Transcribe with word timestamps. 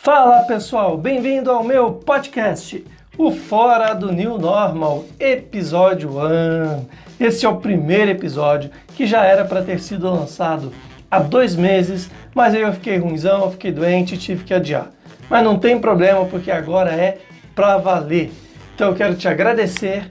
Fala 0.00 0.44
pessoal, 0.44 0.96
bem-vindo 0.96 1.50
ao 1.50 1.64
meu 1.64 1.92
podcast, 1.92 2.84
o 3.18 3.32
Fora 3.32 3.92
do 3.94 4.12
New 4.12 4.38
Normal, 4.38 5.04
episódio 5.18 6.10
1. 6.10 6.86
Este 7.18 7.44
é 7.44 7.48
o 7.48 7.56
primeiro 7.56 8.12
episódio 8.12 8.70
que 8.94 9.04
já 9.04 9.24
era 9.24 9.44
para 9.44 9.60
ter 9.60 9.80
sido 9.80 10.08
lançado 10.08 10.72
há 11.10 11.18
dois 11.18 11.56
meses, 11.56 12.08
mas 12.32 12.54
aí 12.54 12.60
eu 12.60 12.72
fiquei 12.72 12.96
ruimzão, 12.96 13.42
eu 13.42 13.50
fiquei 13.50 13.72
doente 13.72 14.14
e 14.14 14.18
tive 14.18 14.44
que 14.44 14.54
adiar. 14.54 14.88
Mas 15.28 15.42
não 15.42 15.58
tem 15.58 15.80
problema 15.80 16.24
porque 16.26 16.52
agora 16.52 16.92
é 16.92 17.18
para 17.52 17.76
valer. 17.76 18.30
Então 18.76 18.90
eu 18.90 18.94
quero 18.94 19.16
te 19.16 19.26
agradecer 19.26 20.06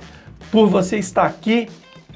por 0.52 0.68
você 0.68 0.98
estar 0.98 1.26
aqui, 1.26 1.70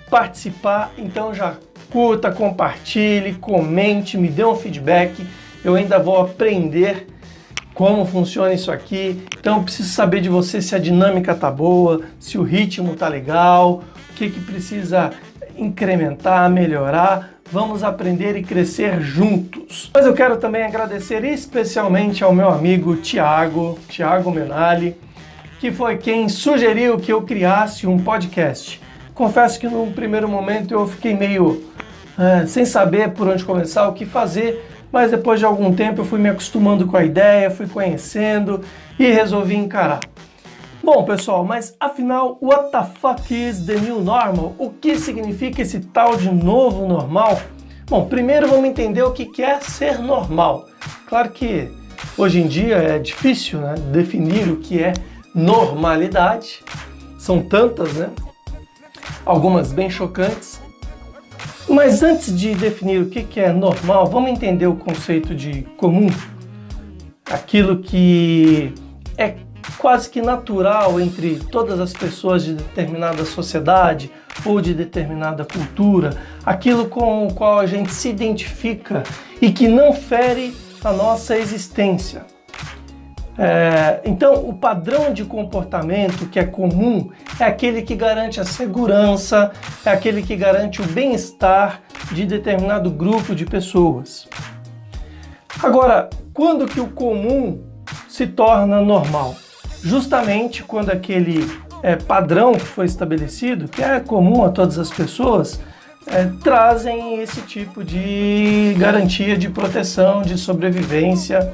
participar, 0.09 0.91
então 0.97 1.33
já 1.33 1.55
curta, 1.89 2.31
compartilhe, 2.31 3.33
comente, 3.35 4.17
me 4.17 4.27
dê 4.27 4.43
um 4.43 4.57
feedback. 4.57 5.25
Eu 5.63 5.75
ainda 5.75 5.97
vou 5.97 6.19
aprender 6.19 7.07
como 7.81 8.05
funciona 8.05 8.53
isso 8.53 8.71
aqui. 8.71 9.19
Então 9.39 9.57
eu 9.57 9.63
preciso 9.63 9.89
saber 9.89 10.21
de 10.21 10.29
você 10.29 10.61
se 10.61 10.75
a 10.75 10.77
dinâmica 10.77 11.33
tá 11.33 11.49
boa, 11.49 12.01
se 12.19 12.37
o 12.37 12.43
ritmo 12.43 12.95
tá 12.95 13.07
legal, 13.07 13.81
o 14.11 14.13
que, 14.13 14.29
que 14.29 14.39
precisa 14.39 15.09
incrementar, 15.57 16.47
melhorar. 16.47 17.31
Vamos 17.51 17.83
aprender 17.83 18.37
e 18.37 18.43
crescer 18.43 19.01
juntos. 19.01 19.89
Mas 19.91 20.05
eu 20.05 20.13
quero 20.13 20.37
também 20.37 20.61
agradecer 20.61 21.25
especialmente 21.25 22.23
ao 22.23 22.31
meu 22.31 22.49
amigo 22.49 22.97
Tiago, 22.97 23.79
Tiago 23.89 24.29
Menali, 24.29 24.95
que 25.59 25.71
foi 25.71 25.97
quem 25.97 26.29
sugeriu 26.29 26.99
que 26.99 27.11
eu 27.11 27.23
criasse 27.23 27.87
um 27.87 27.97
podcast. 27.97 28.79
Confesso 29.15 29.59
que 29.59 29.67
no 29.67 29.87
primeiro 29.87 30.29
momento 30.29 30.71
eu 30.71 30.87
fiquei 30.87 31.15
meio 31.15 31.63
é, 32.15 32.45
sem 32.45 32.63
saber 32.63 33.09
por 33.13 33.27
onde 33.27 33.43
começar, 33.43 33.87
o 33.87 33.93
que 33.93 34.05
fazer, 34.05 34.63
mas 34.91 35.11
depois 35.11 35.39
de 35.39 35.45
algum 35.45 35.73
tempo 35.73 36.01
eu 36.01 36.05
fui 36.05 36.19
me 36.19 36.29
acostumando 36.29 36.85
com 36.85 36.97
a 36.97 37.03
ideia, 37.03 37.49
fui 37.49 37.67
conhecendo 37.67 38.61
e 38.99 39.09
resolvi 39.11 39.55
encarar. 39.55 40.01
Bom, 40.83 41.03
pessoal, 41.05 41.45
mas 41.45 41.75
afinal, 41.79 42.39
what 42.41 42.71
the 42.71 42.83
fuck 42.99 43.31
is 43.31 43.65
the 43.65 43.75
new 43.75 44.01
normal? 44.01 44.55
O 44.57 44.71
que 44.71 44.97
significa 44.97 45.61
esse 45.61 45.79
tal 45.79 46.17
de 46.17 46.31
novo 46.31 46.87
normal? 46.87 47.39
Bom, 47.87 48.05
primeiro 48.05 48.47
vamos 48.47 48.69
entender 48.69 49.03
o 49.03 49.11
que 49.11 49.43
é 49.43 49.59
ser 49.59 49.99
normal. 49.99 50.65
Claro 51.07 51.29
que 51.29 51.69
hoje 52.17 52.39
em 52.39 52.47
dia 52.47 52.77
é 52.77 52.97
difícil 52.97 53.59
né, 53.59 53.75
definir 53.91 54.49
o 54.49 54.57
que 54.57 54.81
é 54.81 54.93
normalidade. 55.35 56.63
São 57.19 57.41
tantas, 57.41 57.93
né? 57.93 58.09
Algumas 59.25 59.73
bem 59.73 59.89
chocantes. 59.89 60.60
Mas 61.71 62.03
antes 62.03 62.37
de 62.37 62.53
definir 62.53 63.01
o 63.01 63.09
que 63.09 63.39
é 63.39 63.53
normal, 63.53 64.05
vamos 64.05 64.29
entender 64.29 64.67
o 64.67 64.75
conceito 64.75 65.33
de 65.33 65.61
comum, 65.77 66.09
aquilo 67.25 67.79
que 67.79 68.73
é 69.17 69.35
quase 69.77 70.09
que 70.09 70.21
natural 70.21 70.99
entre 70.99 71.39
todas 71.49 71.79
as 71.79 71.93
pessoas 71.93 72.43
de 72.43 72.55
determinada 72.55 73.23
sociedade 73.23 74.11
ou 74.45 74.59
de 74.59 74.73
determinada 74.73 75.45
cultura, 75.45 76.17
aquilo 76.45 76.87
com 76.87 77.27
o 77.27 77.33
qual 77.33 77.59
a 77.59 77.65
gente 77.65 77.93
se 77.93 78.09
identifica 78.09 79.03
e 79.41 79.49
que 79.49 79.69
não 79.69 79.93
fere 79.93 80.53
a 80.83 80.91
nossa 80.91 81.37
existência. 81.37 82.25
É, 83.37 84.01
então, 84.03 84.47
o 84.47 84.53
padrão 84.53 85.13
de 85.13 85.23
comportamento 85.23 86.27
que 86.27 86.39
é 86.39 86.43
comum 86.43 87.09
é 87.39 87.45
aquele 87.45 87.81
que 87.81 87.95
garante 87.95 88.39
a 88.39 88.45
segurança, 88.45 89.51
é 89.85 89.89
aquele 89.89 90.21
que 90.21 90.35
garante 90.35 90.81
o 90.81 90.85
bem-estar 90.85 91.81
de 92.11 92.25
determinado 92.25 92.89
grupo 92.89 93.33
de 93.33 93.45
pessoas. 93.45 94.27
Agora, 95.63 96.09
quando 96.33 96.65
que 96.65 96.79
o 96.79 96.87
comum 96.87 97.61
se 98.07 98.27
torna 98.27 98.81
normal? 98.81 99.35
Justamente 99.83 100.63
quando 100.63 100.89
aquele 100.89 101.49
é, 101.81 101.95
padrão 101.95 102.53
que 102.53 102.65
foi 102.65 102.85
estabelecido, 102.85 103.67
que 103.67 103.81
é 103.81 103.99
comum 103.99 104.43
a 104.43 104.49
todas 104.49 104.77
as 104.77 104.91
pessoas, 104.91 105.59
é, 106.07 106.25
trazem 106.43 107.19
esse 107.21 107.41
tipo 107.41 107.83
de 107.83 108.75
garantia 108.77 109.37
de 109.37 109.49
proteção, 109.49 110.21
de 110.21 110.37
sobrevivência. 110.37 111.53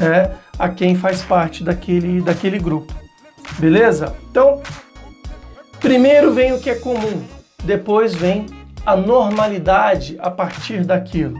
É, 0.00 0.30
a 0.58 0.68
quem 0.68 0.94
faz 0.94 1.22
parte 1.22 1.64
daquele, 1.64 2.20
daquele 2.20 2.58
grupo. 2.58 2.92
Beleza? 3.58 4.14
Então, 4.30 4.60
primeiro 5.80 6.32
vem 6.32 6.52
o 6.52 6.60
que 6.60 6.70
é 6.70 6.74
comum, 6.74 7.22
depois 7.64 8.14
vem 8.14 8.46
a 8.84 8.96
normalidade 8.96 10.16
a 10.20 10.30
partir 10.30 10.84
daquilo. 10.84 11.38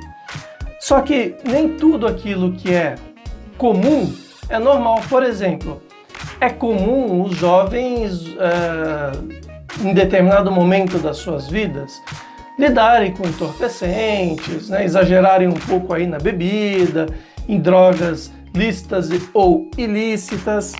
Só 0.80 1.00
que 1.00 1.36
nem 1.44 1.76
tudo 1.76 2.06
aquilo 2.06 2.52
que 2.52 2.72
é 2.72 2.96
comum 3.58 4.14
é 4.48 4.58
normal. 4.58 5.00
Por 5.08 5.22
exemplo, 5.22 5.82
é 6.40 6.48
comum 6.48 7.22
os 7.22 7.36
jovens, 7.36 8.24
é, 8.38 9.86
em 9.86 9.92
determinado 9.92 10.50
momento 10.50 10.98
das 10.98 11.16
suas 11.18 11.48
vidas, 11.48 12.00
lidarem 12.58 13.12
com 13.12 13.26
entorpecentes, 13.26 14.68
né, 14.68 14.84
exagerarem 14.84 15.48
um 15.48 15.54
pouco 15.54 15.92
aí 15.92 16.06
na 16.06 16.18
bebida, 16.18 17.06
em 17.48 17.60
drogas 17.60 18.32
lícitas 18.56 19.08
ou 19.32 19.70
ilícitas, 19.76 20.72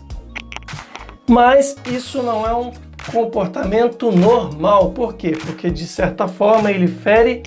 mas 1.29 1.77
isso 1.87 2.23
não 2.23 2.47
é 2.47 2.55
um 2.55 2.73
comportamento 3.13 4.11
normal. 4.11 4.91
Por 4.91 5.15
quê? 5.15 5.33
Porque 5.33 5.71
de 5.71 5.87
certa 5.87 6.27
forma 6.27 6.71
ele 6.71 6.89
fere 6.89 7.43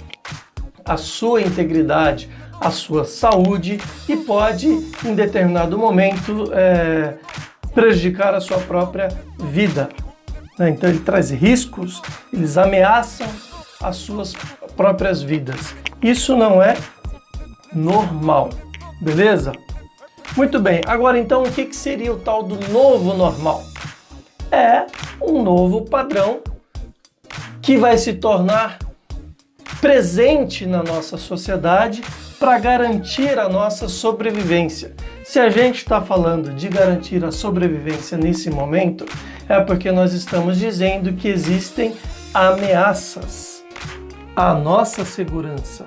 a 0.85 0.97
sua 0.97 1.41
integridade, 1.41 2.29
a 2.59 2.71
sua 2.71 3.05
saúde 3.05 3.79
e 4.07 4.17
pode, 4.17 4.67
em 5.05 5.15
determinado 5.15 5.77
momento, 5.77 6.51
é, 6.53 7.15
prejudicar 7.73 8.33
a 8.33 8.41
sua 8.41 8.57
própria 8.57 9.09
vida. 9.39 9.89
Né? 10.57 10.69
Então 10.69 10.89
ele 10.89 10.99
traz 10.99 11.31
riscos, 11.31 12.01
eles 12.33 12.57
ameaçam 12.57 13.27
as 13.81 13.95
suas 13.95 14.33
próprias 14.75 15.21
vidas. 15.21 15.73
Isso 16.01 16.35
não 16.35 16.61
é 16.61 16.75
normal, 17.73 18.49
beleza? 19.01 19.53
Muito 20.37 20.59
bem, 20.59 20.81
agora 20.85 21.17
então 21.17 21.43
o 21.43 21.51
que, 21.51 21.75
seria 21.75 22.13
o 22.13 22.19
tal 22.19 22.43
do 22.43 22.55
novo 22.69 23.13
normal? 23.13 23.63
É 24.51 24.85
um 25.21 25.41
novo 25.43 25.85
padrão 25.85 26.41
que 27.61 27.77
vai 27.77 27.97
se 27.97 28.13
tornar 28.13 28.79
presente 29.81 30.65
na 30.65 30.83
nossa 30.83 31.17
sociedade 31.17 32.01
para 32.39 32.57
garantir 32.59 33.37
a 33.37 33.49
nossa 33.49 33.87
sobrevivência. 33.87 34.93
Se 35.23 35.39
a 35.39 35.49
gente 35.49 35.77
está 35.77 36.01
falando 36.01 36.53
de 36.53 36.69
garantir 36.69 37.23
a 37.25 37.31
sobrevivência 37.31 38.17
nesse 38.17 38.49
momento, 38.49 39.05
é 39.47 39.59
porque 39.59 39.91
nós 39.91 40.13
estamos 40.13 40.57
dizendo 40.57 41.13
que 41.13 41.27
existem 41.27 41.95
ameaças 42.33 43.63
à 44.35 44.53
nossa 44.53 45.03
segurança 45.03 45.85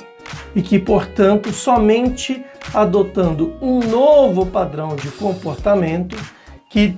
e 0.55 0.63
que, 0.63 0.79
portanto, 0.79 1.53
somente 1.53 2.45
adotando 2.73 3.57
um 3.61 3.81
novo 3.81 4.47
padrão 4.47 4.95
de 4.97 5.11
comportamento 5.11 6.17
que 6.71 6.97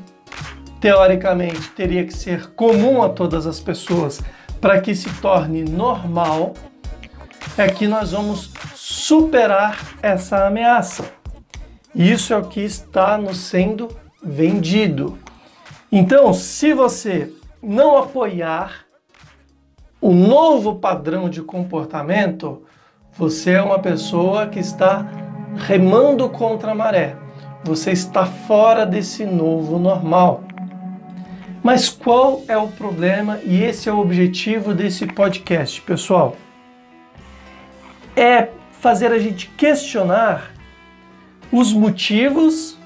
teoricamente 0.80 1.70
teria 1.70 2.04
que 2.04 2.12
ser 2.12 2.50
comum 2.54 3.02
a 3.02 3.08
todas 3.08 3.46
as 3.46 3.60
pessoas 3.60 4.20
para 4.60 4.80
que 4.80 4.94
se 4.94 5.10
torne 5.20 5.64
normal, 5.64 6.54
é 7.56 7.68
que 7.68 7.86
nós 7.86 8.12
vamos 8.12 8.50
superar 8.74 9.96
essa 10.02 10.46
ameaça. 10.46 11.04
Isso 11.94 12.32
é 12.32 12.36
o 12.36 12.44
que 12.44 12.60
está 12.60 13.16
nos 13.16 13.38
sendo 13.38 13.88
vendido. 14.22 15.18
Então, 15.92 16.32
se 16.34 16.72
você 16.72 17.32
não 17.62 17.96
apoiar 17.96 18.84
o 20.00 20.12
novo 20.12 20.76
padrão 20.76 21.30
de 21.30 21.40
comportamento, 21.40 22.62
você 23.16 23.52
é 23.52 23.62
uma 23.62 23.78
pessoa 23.78 24.48
que 24.48 24.58
está 24.58 25.06
remando 25.56 26.28
contra 26.28 26.72
a 26.72 26.75
maré. 26.75 27.16
Você 27.62 27.92
está 27.92 28.26
fora 28.26 28.84
desse 28.84 29.25
novo 29.25 29.78
normal. 29.78 30.43
Mas 31.62 31.88
qual 31.88 32.43
é 32.49 32.58
o 32.58 32.69
problema? 32.69 33.38
E 33.44 33.62
esse 33.62 33.88
é 33.88 33.93
o 33.93 34.00
objetivo 34.00 34.75
desse 34.75 35.06
podcast, 35.06 35.81
pessoal. 35.81 36.37
É 38.16 38.49
fazer 38.81 39.12
a 39.12 39.19
gente 39.19 39.49
questionar 39.50 40.52
os 41.50 41.72
motivos 41.72 42.76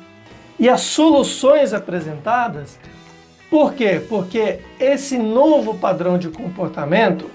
e 0.58 0.68
as 0.68 0.82
soluções 0.82 1.72
apresentadas. 1.72 2.78
Por 3.50 3.72
quê? 3.72 4.00
Porque 4.08 4.60
esse 4.78 5.16
novo 5.16 5.74
padrão 5.74 6.18
de 6.18 6.28
comportamento, 6.28 7.30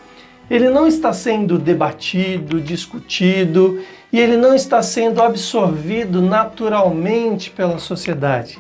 ele 0.53 0.69
não 0.69 0.85
está 0.85 1.11
sendo 1.11 1.57
debatido, 1.57 2.61
discutido, 2.61 3.81
e 4.11 4.19
ele 4.19 4.37
não 4.37 4.53
está 4.53 4.83
sendo 4.83 5.19
absorvido 5.19 6.21
naturalmente 6.21 7.49
pela 7.49 7.79
sociedade. 7.79 8.59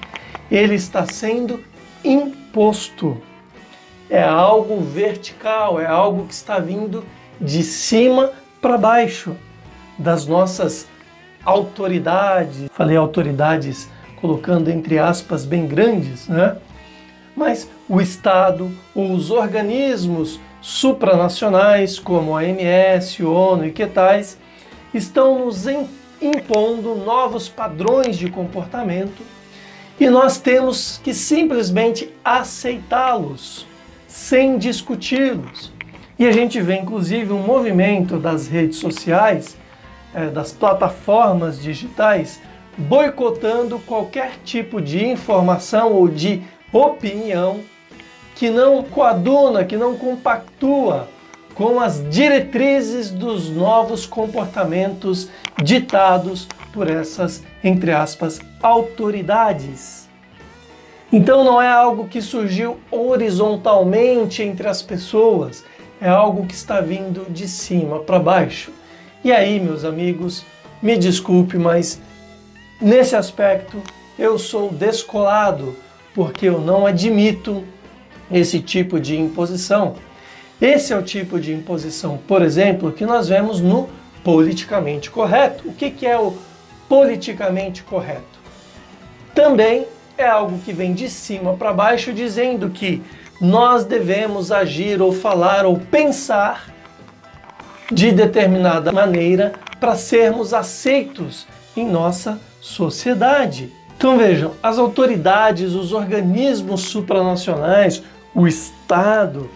Ele 0.49 0.73
está 0.73 1.05
sendo 1.05 1.63
imposto. 2.03 3.21
É 4.09 4.23
algo 4.23 4.81
vertical, 4.81 5.79
é 5.79 5.85
algo 5.85 6.25
que 6.25 6.33
está 6.33 6.57
vindo 6.57 7.05
de 7.39 7.61
cima 7.61 8.31
para 8.59 8.75
baixo 8.75 9.35
das 9.95 10.25
nossas 10.25 10.87
autoridades. 11.45 12.71
Falei 12.73 12.97
autoridades 12.97 13.87
colocando 14.19 14.71
entre 14.71 14.97
aspas 14.97 15.45
bem 15.45 15.67
grandes, 15.67 16.27
né? 16.27 16.57
Mas 17.35 17.69
o 17.87 18.01
Estado 18.01 18.71
ou 18.95 19.11
os 19.11 19.29
organismos 19.29 20.39
supranacionais, 20.63 21.99
como 21.99 22.31
a 22.31 22.35
OMS, 22.35 23.21
ONU 23.21 23.65
e 23.65 23.71
que 23.71 23.85
tais, 23.85 24.37
estão 24.93 25.45
nos 25.45 25.65
impondo 26.21 26.95
novos 26.95 27.49
padrões 27.49 28.17
de 28.17 28.29
comportamento 28.29 29.21
e 29.99 30.09
nós 30.09 30.37
temos 30.37 31.01
que 31.03 31.13
simplesmente 31.13 32.09
aceitá-los, 32.23 33.67
sem 34.07 34.57
discuti-los. 34.57 35.73
E 36.17 36.25
a 36.25 36.31
gente 36.31 36.61
vê 36.61 36.77
inclusive 36.77 37.33
um 37.33 37.43
movimento 37.43 38.17
das 38.17 38.47
redes 38.47 38.77
sociais, 38.77 39.57
é, 40.13 40.27
das 40.27 40.53
plataformas 40.53 41.61
digitais, 41.61 42.39
boicotando 42.77 43.79
qualquer 43.79 44.37
tipo 44.45 44.81
de 44.81 45.05
informação 45.05 45.91
ou 45.91 46.07
de 46.07 46.41
opinião 46.71 47.59
que 48.35 48.49
não 48.49 48.83
coaduna, 48.83 49.63
que 49.63 49.77
não 49.77 49.97
compactua 49.97 51.07
com 51.53 51.79
as 51.79 52.03
diretrizes 52.09 53.11
dos 53.11 53.49
novos 53.49 54.05
comportamentos 54.05 55.29
ditados 55.61 56.47
por 56.71 56.89
essas, 56.89 57.43
entre 57.63 57.91
aspas, 57.91 58.39
autoridades. 58.61 60.09
Então 61.11 61.43
não 61.43 61.61
é 61.61 61.69
algo 61.69 62.07
que 62.07 62.21
surgiu 62.21 62.79
horizontalmente 62.89 64.41
entre 64.41 64.67
as 64.67 64.81
pessoas, 64.81 65.63
é 66.01 66.09
algo 66.09 66.47
que 66.47 66.55
está 66.55 66.81
vindo 66.81 67.31
de 67.31 67.47
cima 67.47 67.99
para 67.99 68.17
baixo. 68.17 68.71
E 69.23 69.31
aí, 69.31 69.59
meus 69.59 69.85
amigos, 69.85 70.43
me 70.81 70.97
desculpe, 70.97 71.57
mas 71.57 72.01
nesse 72.81 73.15
aspecto 73.15 73.79
eu 74.17 74.39
sou 74.39 74.69
descolado, 74.69 75.75
porque 76.15 76.47
eu 76.47 76.59
não 76.59 76.85
admito 76.85 77.63
esse 78.31 78.59
tipo 78.59 78.99
de 78.99 79.17
imposição. 79.17 79.95
Esse 80.61 80.93
é 80.93 80.97
o 80.97 81.03
tipo 81.03 81.39
de 81.39 81.51
imposição, 81.51 82.17
por 82.27 82.41
exemplo, 82.41 82.91
que 82.91 83.05
nós 83.05 83.27
vemos 83.27 83.59
no 83.59 83.89
politicamente 84.23 85.09
correto. 85.11 85.67
O 85.67 85.73
que, 85.73 85.91
que 85.91 86.05
é 86.05 86.17
o 86.17 86.37
politicamente 86.87 87.83
correto? 87.83 88.39
Também 89.35 89.85
é 90.17 90.25
algo 90.25 90.59
que 90.59 90.71
vem 90.71 90.93
de 90.93 91.09
cima 91.09 91.53
para 91.55 91.73
baixo, 91.73 92.13
dizendo 92.13 92.69
que 92.69 93.01
nós 93.41 93.83
devemos 93.83 94.51
agir 94.51 95.01
ou 95.01 95.11
falar 95.11 95.65
ou 95.65 95.77
pensar 95.77 96.71
de 97.91 98.11
determinada 98.11 98.91
maneira 98.91 99.53
para 99.79 99.95
sermos 99.95 100.53
aceitos 100.53 101.45
em 101.75 101.85
nossa 101.85 102.39
sociedade. 102.61 103.71
Então 103.95 104.17
vejam, 104.17 104.51
as 104.61 104.77
autoridades, 104.77 105.73
os 105.73 105.93
organismos 105.93 106.81
supranacionais, 106.81 108.03
o 108.35 108.47
Estado, 108.47 109.49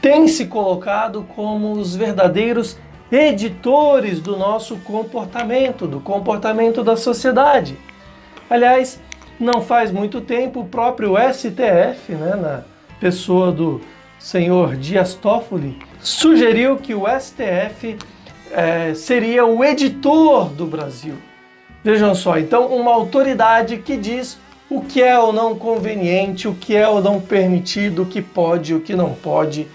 têm 0.00 0.28
se 0.28 0.46
colocado 0.46 1.26
como 1.34 1.72
os 1.72 1.94
verdadeiros 1.94 2.78
editores 3.10 4.20
do 4.20 4.36
nosso 4.36 4.76
comportamento, 4.78 5.86
do 5.86 6.00
comportamento 6.00 6.84
da 6.84 6.96
sociedade. 6.96 7.76
Aliás, 8.50 9.00
não 9.38 9.62
faz 9.62 9.90
muito 9.90 10.20
tempo 10.20 10.60
o 10.60 10.68
próprio 10.68 11.14
STF, 11.32 12.12
né, 12.12 12.36
na 12.36 12.62
pessoa 13.00 13.52
do 13.52 13.80
senhor 14.18 14.76
Dias 14.76 15.14
Toffoli, 15.14 15.78
sugeriu 16.00 16.76
que 16.76 16.94
o 16.94 17.04
STF 17.06 17.96
é, 18.50 18.94
seria 18.94 19.44
o 19.46 19.64
editor 19.64 20.48
do 20.50 20.66
Brasil. 20.66 21.14
Vejam 21.82 22.14
só, 22.14 22.38
então 22.38 22.66
uma 22.66 22.92
autoridade 22.92 23.78
que 23.78 23.96
diz 23.96 24.38
o 24.70 24.82
que 24.82 25.02
é 25.02 25.18
ou 25.18 25.32
não 25.32 25.56
conveniente, 25.56 26.46
o 26.46 26.54
que 26.54 26.76
é 26.76 26.86
ou 26.86 27.00
não 27.00 27.20
permitido, 27.20 28.02
o 28.02 28.06
que 28.06 28.20
pode, 28.20 28.74
o 28.74 28.80
que 28.80 28.94
não 28.94 29.14
pode, 29.14 29.66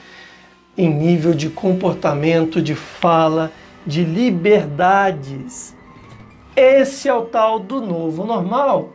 em 0.77 0.89
nível 0.89 1.33
de 1.33 1.49
comportamento, 1.49 2.61
de 2.61 2.75
fala, 2.75 3.51
de 3.85 4.03
liberdades. 4.03 5.75
Esse 6.55 7.09
é 7.09 7.13
o 7.13 7.23
tal 7.23 7.59
do 7.59 7.81
novo 7.81 8.23
normal. 8.25 8.89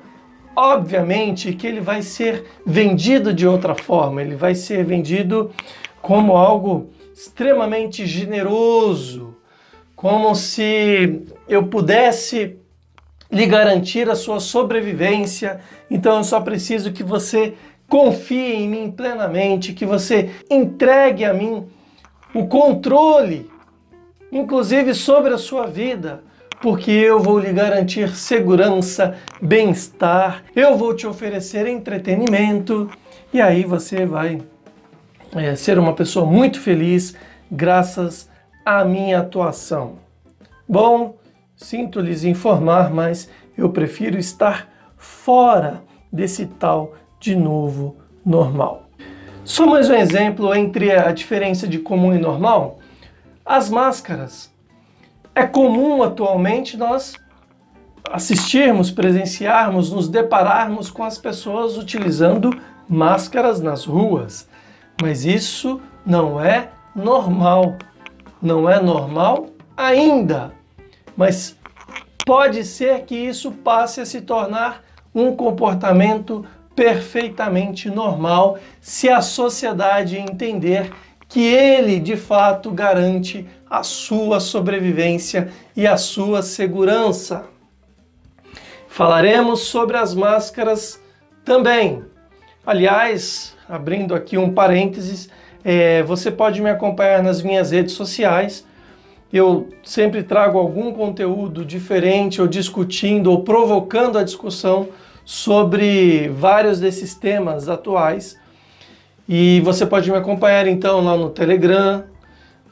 Obviamente 0.55 1.53
que 1.53 1.67
ele 1.67 1.81
vai 1.81 2.03
ser 2.03 2.45
vendido 2.65 3.33
de 3.33 3.47
outra 3.47 3.75
forma, 3.75 4.21
ele 4.21 4.37
vai 4.37 4.55
ser 4.55 4.85
vendido 4.85 5.51
como 6.01 6.37
algo 6.37 6.91
extremamente 7.13 8.07
generoso, 8.07 9.37
como 9.97 10.35
se 10.35 11.23
eu 11.49 11.67
pudesse 11.67 12.58
lhe 13.31 13.47
garantir 13.47 14.09
a 14.09 14.17
sua 14.17 14.41
sobrevivência. 14.41 15.61
Então 15.91 16.19
eu 16.19 16.25
só 16.25 16.41
preciso 16.41 16.93
que 16.93 17.03
você 17.03 17.55
confie 17.89 18.55
em 18.55 18.69
mim 18.69 18.91
plenamente, 18.91 19.73
que 19.73 19.87
você 19.87 20.31
entregue 20.51 21.25
a 21.25 21.33
mim 21.33 21.67
o 22.35 22.47
controle, 22.47 23.51
inclusive 24.31 24.95
sobre 24.95 25.33
a 25.33 25.39
sua 25.39 25.67
vida, 25.67 26.23
porque 26.61 26.91
eu 26.91 27.21
vou 27.21 27.39
lhe 27.39 27.53
garantir 27.53 28.15
segurança, 28.15 29.17
bem-estar, 29.41 30.45
eu 30.55 30.77
vou 30.77 30.95
te 30.95 31.07
oferecer 31.07 31.67
entretenimento 31.67 32.91
e 33.33 33.41
aí 33.41 33.65
você 33.65 34.05
vai 34.05 34.41
é, 35.35 35.55
ser 35.55 35.79
uma 35.79 35.95
pessoa 35.95 36.27
muito 36.27 36.61
feliz 36.61 37.15
graças 37.51 38.29
à 38.65 38.85
minha 38.85 39.21
atuação. 39.21 39.97
Bom, 40.69 41.17
sinto 41.59 42.01
lhes 42.01 42.25
informar, 42.25 42.91
mas 42.91 43.29
eu 43.57 43.71
prefiro 43.71 44.17
estar 44.17 44.69
fora 44.97 45.83
desse 46.11 46.47
tal 46.47 46.95
de 47.21 47.35
novo 47.35 47.97
normal. 48.25 48.89
Só 49.45 49.67
mais 49.67 49.91
um 49.91 49.95
exemplo 49.95 50.55
entre 50.55 50.93
a 50.93 51.11
diferença 51.11 51.67
de 51.67 51.79
comum 51.79 52.15
e 52.15 52.19
normal. 52.19 52.79
As 53.45 53.69
máscaras. 53.69 54.53
É 55.35 55.47
comum 55.47 56.03
atualmente 56.03 56.77
nós 56.77 57.17
assistirmos, 58.11 58.91
presenciarmos, 58.91 59.93
nos 59.93 60.09
depararmos 60.09 60.91
com 60.91 61.03
as 61.03 61.19
pessoas 61.19 61.77
utilizando 61.77 62.51
máscaras 62.89 63.61
nas 63.61 63.85
ruas. 63.85 64.49
Mas 65.01 65.25
isso 65.25 65.81
não 66.07 66.41
é 66.41 66.71
normal. 66.95 67.77
Não 68.41 68.69
é 68.69 68.81
normal 68.81 69.47
ainda. 69.77 70.58
Mas 71.19 71.57
pode 72.25 72.65
ser 72.65 73.01
que 73.01 73.17
isso 73.17 73.51
passe 73.51 74.01
a 74.01 74.07
se 74.07 74.21
tornar 74.21 74.85
um 75.13 75.35
comportamento 75.35 76.47
perfeitamente 76.77 77.91
normal 77.91 78.57
se 78.81 79.09
a 79.09 79.21
sociedade 79.21 80.17
entender 80.17 80.93
que 81.29 81.45
ele 81.45 81.99
de 81.99 82.17
fato 82.17 82.71
garante 82.71 83.45
a 83.69 83.83
sua 83.83 84.39
sobrevivência 84.39 85.51
e 85.75 85.89
a 85.89 85.97
sua 85.97 86.41
segurança. 86.41 87.47
Falaremos 88.87 89.63
sobre 89.63 89.97
as 89.97 90.15
máscaras 90.15 91.03
também. 91.45 92.05
Aliás, 92.65 93.57
abrindo 93.69 94.15
aqui 94.15 94.39
um 94.39 94.55
parênteses, 94.55 95.29
é, 95.65 96.01
você 96.05 96.31
pode 96.31 96.63
me 96.63 96.71
acompanhar 96.71 97.25
nas 97.25 97.43
minhas 97.43 97.73
redes 97.73 97.95
sociais. 97.95 98.68
Eu 99.33 99.69
sempre 99.83 100.23
trago 100.23 100.59
algum 100.59 100.93
conteúdo 100.93 101.65
diferente, 101.65 102.41
ou 102.41 102.47
discutindo, 102.47 103.31
ou 103.31 103.43
provocando 103.43 104.17
a 104.19 104.23
discussão 104.23 104.89
sobre 105.25 106.29
vários 106.29 106.81
desses 106.81 107.15
temas 107.15 107.69
atuais. 107.69 108.39
E 109.29 109.61
você 109.61 109.85
pode 109.85 110.11
me 110.11 110.17
acompanhar 110.17 110.67
então 110.67 111.05
lá 111.05 111.15
no 111.15 111.29
Telegram, 111.29 112.05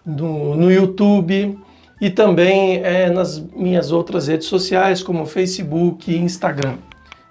no, 0.05 0.57
no 0.57 0.73
YouTube 0.73 1.59
e 2.01 2.09
também 2.09 2.77
é, 2.83 3.11
nas 3.11 3.39
minhas 3.39 3.93
outras 3.93 4.29
redes 4.29 4.47
sociais, 4.47 5.03
como 5.03 5.27
Facebook 5.27 6.11
e 6.11 6.17
Instagram. 6.17 6.77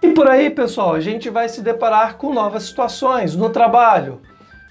E 0.04 0.10
por 0.10 0.28
aí, 0.28 0.52
pessoal, 0.52 0.94
a 0.94 1.00
gente 1.00 1.32
vai 1.32 1.50
se 1.50 1.64
deparar 1.64 2.18
com 2.18 2.32
novas 2.32 2.64
situações 2.64 3.36
no 3.36 3.50
trabalho. 3.50 4.22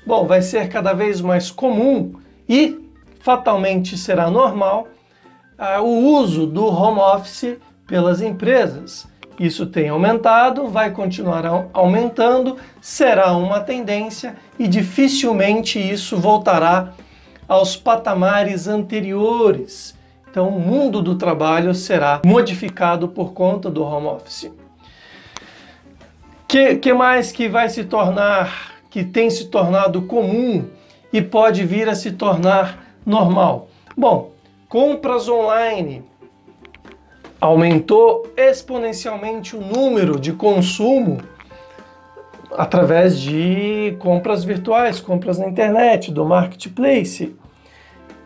Bom, 0.06 0.24
vai 0.26 0.42
ser 0.42 0.68
cada 0.68 0.92
vez 0.92 1.20
mais 1.20 1.50
comum 1.50 2.12
e 2.48 2.83
fatalmente 3.24 3.96
será 3.96 4.30
normal 4.30 4.86
uh, 5.58 5.82
o 5.82 6.18
uso 6.18 6.46
do 6.46 6.66
home 6.66 7.00
office 7.00 7.56
pelas 7.86 8.20
empresas. 8.20 9.08
Isso 9.40 9.64
tem 9.64 9.88
aumentado, 9.88 10.68
vai 10.68 10.90
continuar 10.90 11.70
aumentando, 11.72 12.58
será 12.82 13.34
uma 13.34 13.60
tendência 13.60 14.36
e 14.58 14.68
dificilmente 14.68 15.78
isso 15.78 16.18
voltará 16.18 16.92
aos 17.48 17.76
patamares 17.76 18.68
anteriores. 18.68 19.96
Então, 20.30 20.48
o 20.48 20.60
mundo 20.60 21.00
do 21.00 21.14
trabalho 21.14 21.74
será 21.74 22.20
modificado 22.26 23.08
por 23.08 23.32
conta 23.32 23.70
do 23.70 23.82
home 23.82 24.06
office. 24.08 24.52
Que, 26.46 26.76
que 26.76 26.92
mais 26.92 27.32
que 27.32 27.48
vai 27.48 27.70
se 27.70 27.84
tornar, 27.84 28.74
que 28.90 29.02
tem 29.02 29.30
se 29.30 29.46
tornado 29.46 30.02
comum 30.02 30.66
e 31.10 31.22
pode 31.22 31.64
vir 31.64 31.88
a 31.88 31.94
se 31.94 32.12
tornar 32.12 32.83
normal? 33.04 33.68
Bom, 33.96 34.32
compras 34.68 35.28
online 35.28 36.04
aumentou 37.40 38.26
exponencialmente 38.36 39.54
o 39.54 39.60
número 39.60 40.18
de 40.18 40.32
consumo 40.32 41.18
através 42.56 43.18
de 43.18 43.96
compras 43.98 44.44
virtuais, 44.44 45.00
compras 45.00 45.38
na 45.38 45.46
internet, 45.46 46.10
do 46.10 46.24
marketplace. 46.24 47.36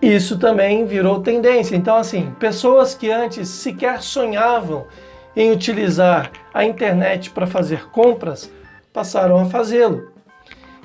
Isso 0.00 0.38
também 0.38 0.84
virou 0.84 1.20
tendência. 1.20 1.74
Então, 1.74 1.96
assim, 1.96 2.30
pessoas 2.38 2.94
que 2.94 3.10
antes 3.10 3.48
sequer 3.48 4.02
sonhavam 4.02 4.86
em 5.34 5.50
utilizar 5.50 6.30
a 6.54 6.64
internet 6.64 7.30
para 7.30 7.46
fazer 7.46 7.88
compras 7.90 8.50
passaram 8.92 9.38
a 9.38 9.46
fazê-lo. 9.46 10.12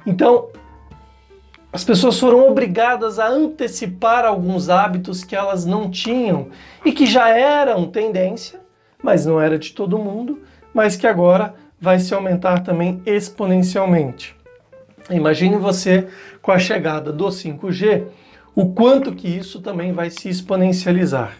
Então, 0.05 0.49
as 1.73 1.83
pessoas 1.83 2.19
foram 2.19 2.47
obrigadas 2.47 3.17
a 3.17 3.27
antecipar 3.27 4.25
alguns 4.25 4.69
hábitos 4.69 5.23
que 5.23 5.35
elas 5.35 5.65
não 5.65 5.89
tinham 5.89 6.49
e 6.85 6.91
que 6.91 7.07
já 7.07 7.29
eram 7.29 7.87
tendência, 7.87 8.61
mas 9.01 9.25
não 9.25 9.41
era 9.41 9.57
de 9.57 9.71
todo 9.71 9.97
mundo, 9.97 10.43
mas 10.71 10.95
que 10.95 11.07
agora 11.07 11.55
vai 11.81 11.97
se 11.97 12.13
aumentar 12.13 12.59
também 12.59 13.01
exponencialmente. 13.07 14.35
Imagine 15.09 15.57
você 15.57 16.07
com 16.43 16.51
a 16.51 16.59
chegada 16.59 17.11
do 17.11 17.25
5G, 17.25 18.05
o 18.55 18.69
quanto 18.69 19.15
que 19.15 19.27
isso 19.27 19.59
também 19.59 19.91
vai 19.91 20.11
se 20.11 20.29
exponencializar. 20.29 21.35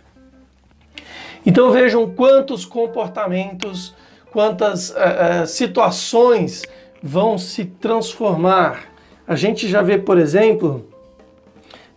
Então 1.46 1.72
vejam 1.72 2.10
quantos 2.10 2.66
comportamentos, 2.66 3.94
quantas 4.32 4.90
uh, 4.90 5.44
uh, 5.44 5.48
situações 5.48 6.64
vão 7.04 7.38
se 7.38 7.66
transformar. 7.66 8.93
A 9.28 9.36
gente 9.36 9.68
já 9.68 9.82
vê, 9.82 9.98
por 9.98 10.18
exemplo, 10.18 10.86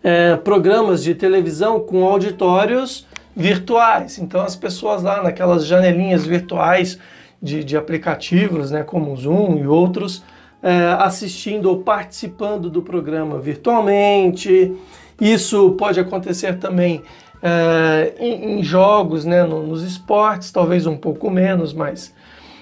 uh, 0.03 0.37
programas 0.43 1.03
de 1.03 1.13
televisão 1.13 1.79
com 1.79 2.05
auditórios 2.05 3.05
virtuais. 3.35 4.17
Então 4.17 4.41
as 4.41 4.55
pessoas 4.55 5.03
lá 5.03 5.21
naquelas 5.21 5.65
janelinhas 5.65 6.25
virtuais 6.25 6.97
de, 7.41 7.63
de 7.63 7.77
aplicativos, 7.77 8.71
né, 8.71 8.83
como 8.83 9.13
o 9.13 9.15
Zoom 9.15 9.57
e 9.57 9.67
outros, 9.67 10.23
é, 10.61 10.95
assistindo 10.99 11.67
ou 11.67 11.83
participando 11.83 12.69
do 12.69 12.81
programa 12.81 13.39
virtualmente. 13.39 14.75
Isso 15.21 15.71
pode 15.71 15.99
acontecer 15.99 16.57
também 16.57 17.03
é, 17.41 18.13
em, 18.19 18.59
em, 18.59 18.63
jogos, 18.63 19.23
né, 19.23 19.43
no, 19.43 19.65
nos 19.65 19.83
esportes, 19.83 20.51
talvez 20.51 20.87
um 20.87 20.97
pouco 20.97 21.29
menos, 21.29 21.73
mas 21.73 22.13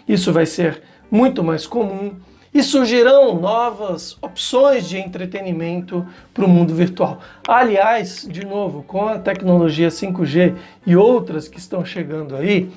isso 0.07 0.33
vai 0.33 0.45
ser 0.45 0.81
muito 1.09 1.41
mais 1.41 1.65
comum. 1.65 2.11
E 2.55 2.63
surgirão 2.63 3.35
novas 3.35 4.17
opções 4.21 4.87
de 4.87 4.97
entretenimento 4.97 6.05
para 6.33 6.45
o 6.45 6.47
mundo 6.47 6.73
virtual. 6.73 7.19
Aliás, 7.45 8.25
de 8.31 8.45
novo, 8.45 8.81
com 8.81 9.09
a 9.09 9.19
tecnologia 9.19 9.89
5G 9.89 10.55
e 10.87 10.95
outras 10.95 11.49
que 11.49 11.59
estão 11.59 11.83
chegando 11.83 12.33
aí, 12.33 12.71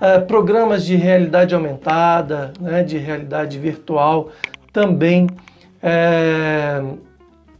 uh, 0.00 0.24
programas 0.24 0.86
de 0.86 0.96
realidade 0.96 1.54
aumentada, 1.54 2.54
né, 2.58 2.82
de 2.82 2.96
realidade 2.96 3.58
virtual, 3.58 4.30
também 4.72 5.26
uh, 5.26 6.98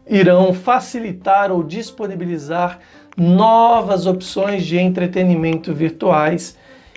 irão 0.08 0.54
facilitar 0.54 1.52
ou 1.52 1.62
disponibilizar 1.62 2.78
novas 3.14 4.06
opções 4.06 4.64
de 4.64 4.78
entretenimento 4.78 5.74
virtuais 5.74 6.56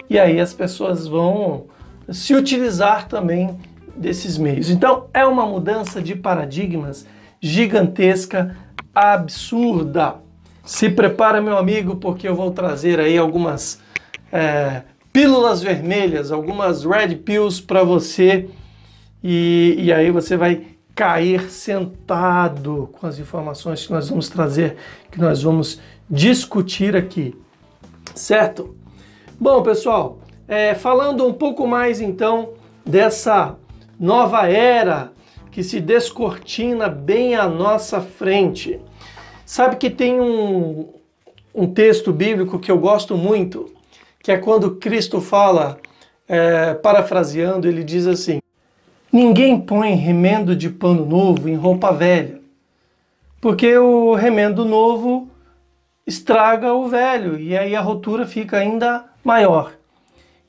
e 0.10 0.18
aí 0.18 0.40
as 0.40 0.54
pessoas 0.54 1.06
vão 1.06 1.66
se 2.10 2.34
utilizar 2.34 3.10
também 3.10 3.58
desses 3.96 4.38
meios. 4.38 4.70
Então 4.70 5.08
é 5.14 5.26
uma 5.26 5.46
mudança 5.46 6.02
de 6.02 6.16
paradigmas 6.16 7.06
gigantesca, 7.40 8.56
absurda. 8.94 10.16
Se 10.64 10.90
prepara, 10.90 11.42
meu 11.42 11.58
amigo, 11.58 11.98
porque 11.98 12.28
eu 12.28 12.36
vou 12.36 12.52
trazer 12.52 13.00
aí 13.00 13.18
algumas 13.18 13.82
é, 14.32 14.84
pílulas 15.12 15.62
vermelhas, 15.62 16.32
algumas 16.32 16.86
red 16.86 17.16
pills 17.18 17.62
para 17.62 17.84
você 17.84 18.50
e, 19.24 19.76
e 19.78 19.94
aí 19.94 20.10
você 20.10 20.36
vai 20.36 20.66
cair 20.96 21.50
sentado 21.50 22.90
com 22.94 23.08
as 23.08 23.20
informações 23.20 23.86
que 23.86 23.92
nós 23.92 24.10
vamos 24.10 24.30
trazer, 24.30 24.78
que 25.12 25.20
nós 25.20 25.44
vamos 25.44 25.80
discutir 26.10 26.96
aqui, 26.96 27.36
certo? 28.14 28.76
Bom, 29.40 29.62
pessoal, 29.64 30.20
é, 30.48 30.76
falando 30.76 31.26
um 31.26 31.34
pouco 31.34 31.68
mais 31.68 32.00
então 32.00 32.54
dessa 32.86 33.58
nova 34.00 34.48
era 34.48 35.12
que 35.52 35.64
se 35.64 35.80
descortina 35.80 36.90
bem 36.90 37.36
à 37.36 37.48
nossa 37.48 38.02
frente. 38.02 38.80
Sabe 39.46 39.76
que 39.76 39.90
tem 39.90 40.20
um, 40.20 40.90
um 41.54 41.72
texto 41.72 42.12
bíblico 42.12 42.58
que 42.58 42.72
eu 42.72 42.78
gosto 42.80 43.16
muito, 43.16 43.72
que 44.22 44.32
é 44.32 44.38
quando 44.38 44.78
Cristo 44.78 45.22
fala, 45.22 45.78
é, 46.28 46.74
parafraseando, 46.74 47.68
ele 47.68 47.84
diz 47.84 48.08
assim: 48.08 48.40
Ninguém 49.12 49.62
põe 49.62 49.94
remendo 49.94 50.56
de 50.56 50.72
pano 50.72 51.06
novo 51.06 51.48
em 51.48 51.56
roupa 51.56 51.92
velha, 51.92 52.42
porque 53.40 53.78
o 53.78 54.16
remendo 54.16 54.66
novo 54.66 55.30
estraga 56.08 56.74
o 56.74 56.88
velho 56.88 57.40
e 57.40 57.56
aí 57.56 57.76
a 57.76 57.82
rotura 57.82 58.26
fica 58.26 58.58
ainda 58.58 59.06
maior. 59.24 59.74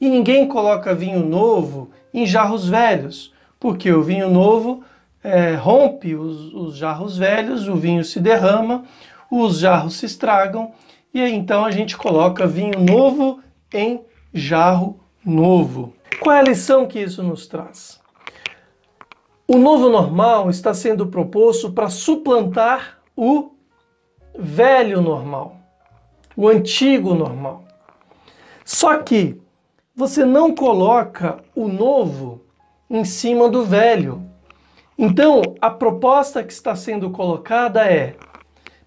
E 0.00 0.08
ninguém 0.08 0.48
coloca 0.48 0.94
vinho 0.94 1.20
novo 1.20 1.90
em 2.12 2.26
jarros 2.26 2.66
velhos, 2.66 3.33
porque 3.64 3.90
o 3.90 4.02
vinho 4.02 4.28
novo 4.28 4.84
é, 5.22 5.54
rompe 5.54 6.14
os, 6.14 6.52
os 6.52 6.76
jarros 6.76 7.16
velhos, 7.16 7.66
o 7.66 7.74
vinho 7.74 8.04
se 8.04 8.20
derrama, 8.20 8.84
os 9.30 9.58
jarros 9.58 9.94
se 9.96 10.04
estragam 10.04 10.72
e 11.14 11.22
aí 11.22 11.34
então 11.34 11.64
a 11.64 11.70
gente 11.70 11.96
coloca 11.96 12.46
vinho 12.46 12.78
novo 12.78 13.40
em 13.72 14.04
jarro 14.34 15.00
novo. 15.24 15.94
Qual 16.20 16.36
é 16.36 16.40
a 16.40 16.42
lição 16.42 16.86
que 16.86 17.00
isso 17.00 17.22
nos 17.22 17.46
traz? 17.46 17.98
O 19.48 19.56
novo 19.56 19.88
normal 19.88 20.50
está 20.50 20.74
sendo 20.74 21.06
proposto 21.06 21.72
para 21.72 21.88
suplantar 21.88 22.98
o 23.16 23.52
velho 24.38 25.00
normal, 25.00 25.56
o 26.36 26.48
antigo 26.48 27.14
normal. 27.14 27.64
Só 28.62 28.98
que 28.98 29.40
você 29.96 30.22
não 30.22 30.54
coloca 30.54 31.38
o 31.56 31.66
novo 31.66 32.43
em 32.94 33.04
cima 33.04 33.48
do 33.48 33.64
velho. 33.64 34.22
Então, 34.96 35.42
a 35.60 35.68
proposta 35.68 36.44
que 36.44 36.52
está 36.52 36.76
sendo 36.76 37.10
colocada 37.10 37.84
é: 37.84 38.14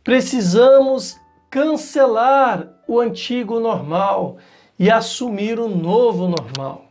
precisamos 0.01 1.19
cancelar 1.49 2.69
o 2.87 3.01
antigo 3.01 3.59
normal 3.59 4.37
e 4.79 4.89
assumir 4.89 5.59
o 5.59 5.67
novo 5.67 6.29
normal. 6.29 6.85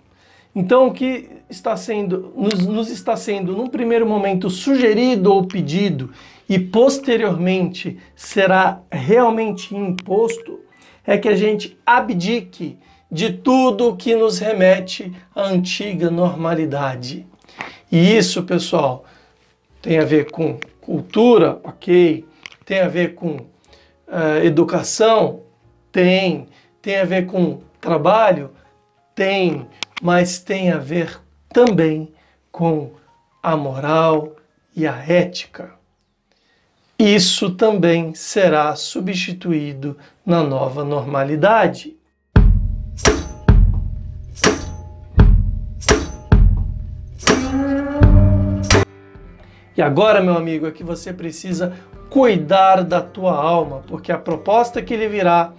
Então, 0.55 0.89
o 0.89 0.93
que 0.93 1.31
está 1.49 1.75
sendo, 1.75 2.35
nos, 2.37 2.67
nos, 2.67 2.91
está 2.91 3.17
sendo, 3.17 3.57
num 3.57 3.67
primeiro 3.67 4.07
momento, 4.07 4.51
sugerido 4.51 5.33
ou 5.33 5.47
pedido 5.47 6.11
e 6.47 6.59
posteriormente 6.59 7.99
será 8.15 8.81
realmente 8.91 9.75
imposto, 9.75 10.61
é 11.07 11.17
que 11.17 11.29
a 11.29 11.37
gente 11.37 11.79
abdique 11.87 12.79
de 13.11 13.33
tudo 13.33 13.97
que 13.97 14.15
nos 14.15 14.39
remete 14.39 15.13
à 15.35 15.43
antiga 15.45 16.11
normalidade. 16.11 17.27
E 17.91 18.17
isso, 18.17 18.43
pessoal, 18.43 19.05
tem 19.81 19.99
a 19.99 20.05
ver 20.05 20.31
com 20.31 20.59
cultura, 20.81 21.61
ok, 21.63 22.25
tem 22.65 22.81
a 22.81 22.89
ver 22.89 23.15
com 23.15 23.37
uh, 23.37 24.45
educação? 24.45 25.43
Tem. 25.93 26.49
Tem 26.83 26.99
a 26.99 27.05
ver 27.05 27.27
com 27.27 27.61
trabalho? 27.81 28.51
Tem. 29.15 29.67
Mas 30.03 30.39
tem 30.41 30.71
a 30.71 30.79
ver 30.79 31.21
também 31.49 32.13
com 32.51 32.91
a 33.43 33.57
moral 33.57 34.37
e 34.75 34.87
a 34.87 34.97
ética. 34.97 35.75
Isso 36.99 37.51
também 37.51 38.15
será 38.15 38.75
substituído 38.75 39.97
na 40.25 40.43
nova 40.43 40.85
normalidade. 40.85 41.96
E 49.77 49.83
agora, 49.83 50.23
meu 50.23 50.37
amigo, 50.37 50.67
é 50.67 50.71
que 50.71 50.83
você 50.83 51.13
precisa 51.13 51.75
cuidar 52.09 52.83
da 52.83 53.01
tua 53.01 53.35
alma, 53.35 53.83
porque 53.87 54.11
a 54.11 54.19
proposta 54.19 54.81
que 54.81 54.97
lhe 54.97 55.09
virá 55.09 55.53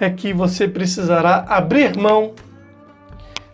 é 0.00 0.10
que 0.10 0.32
você 0.32 0.66
precisará 0.66 1.44
abrir 1.48 1.96
mão 1.96 2.32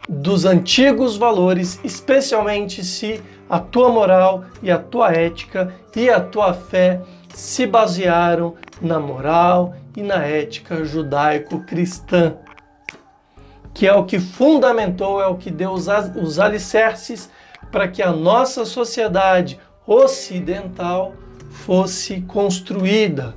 dos 0.08 0.46
antigos 0.46 1.16
valores, 1.16 1.78
especialmente 1.84 2.82
se 2.82 3.20
a 3.50 3.58
tua 3.58 3.90
moral 3.90 4.44
e 4.62 4.70
a 4.70 4.78
tua 4.78 5.12
ética 5.12 5.74
e 5.94 6.08
a 6.08 6.20
tua 6.20 6.54
fé 6.54 7.02
se 7.34 7.66
basearam 7.66 8.54
na 8.80 8.98
moral 8.98 9.74
e 9.94 10.02
na 10.02 10.24
ética 10.24 10.84
judaico-cristã, 10.84 12.36
que 13.74 13.86
é 13.86 13.92
o 13.92 14.04
que 14.04 14.18
fundamentou, 14.18 15.20
é 15.20 15.26
o 15.26 15.36
que 15.36 15.50
deu 15.50 15.72
os 15.72 16.38
alicerces 16.38 17.30
para 17.70 17.86
que 17.88 18.02
a 18.02 18.10
nossa 18.10 18.64
sociedade 18.64 19.60
ocidental 19.88 21.14
fosse 21.50 22.20
construída 22.20 23.34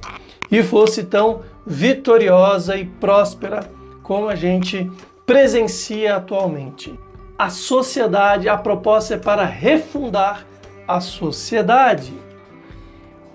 e 0.52 0.62
fosse 0.62 1.04
tão 1.04 1.42
vitoriosa 1.66 2.76
e 2.76 2.86
próspera 2.86 3.72
como 4.04 4.28
a 4.28 4.36
gente 4.36 4.92
presencia 5.26 6.18
atualmente. 6.18 6.94
A 7.40 7.50
sociedade, 7.50 8.50
a 8.50 8.58
proposta 8.58 9.14
é 9.14 9.18
para 9.18 9.46
refundar 9.46 10.46
a 10.86 11.00
sociedade. 11.00 12.14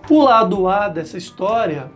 O 0.08 0.23
lado 0.23 0.68
A 0.68 0.88
dessa 0.88 1.16
história 1.16 1.90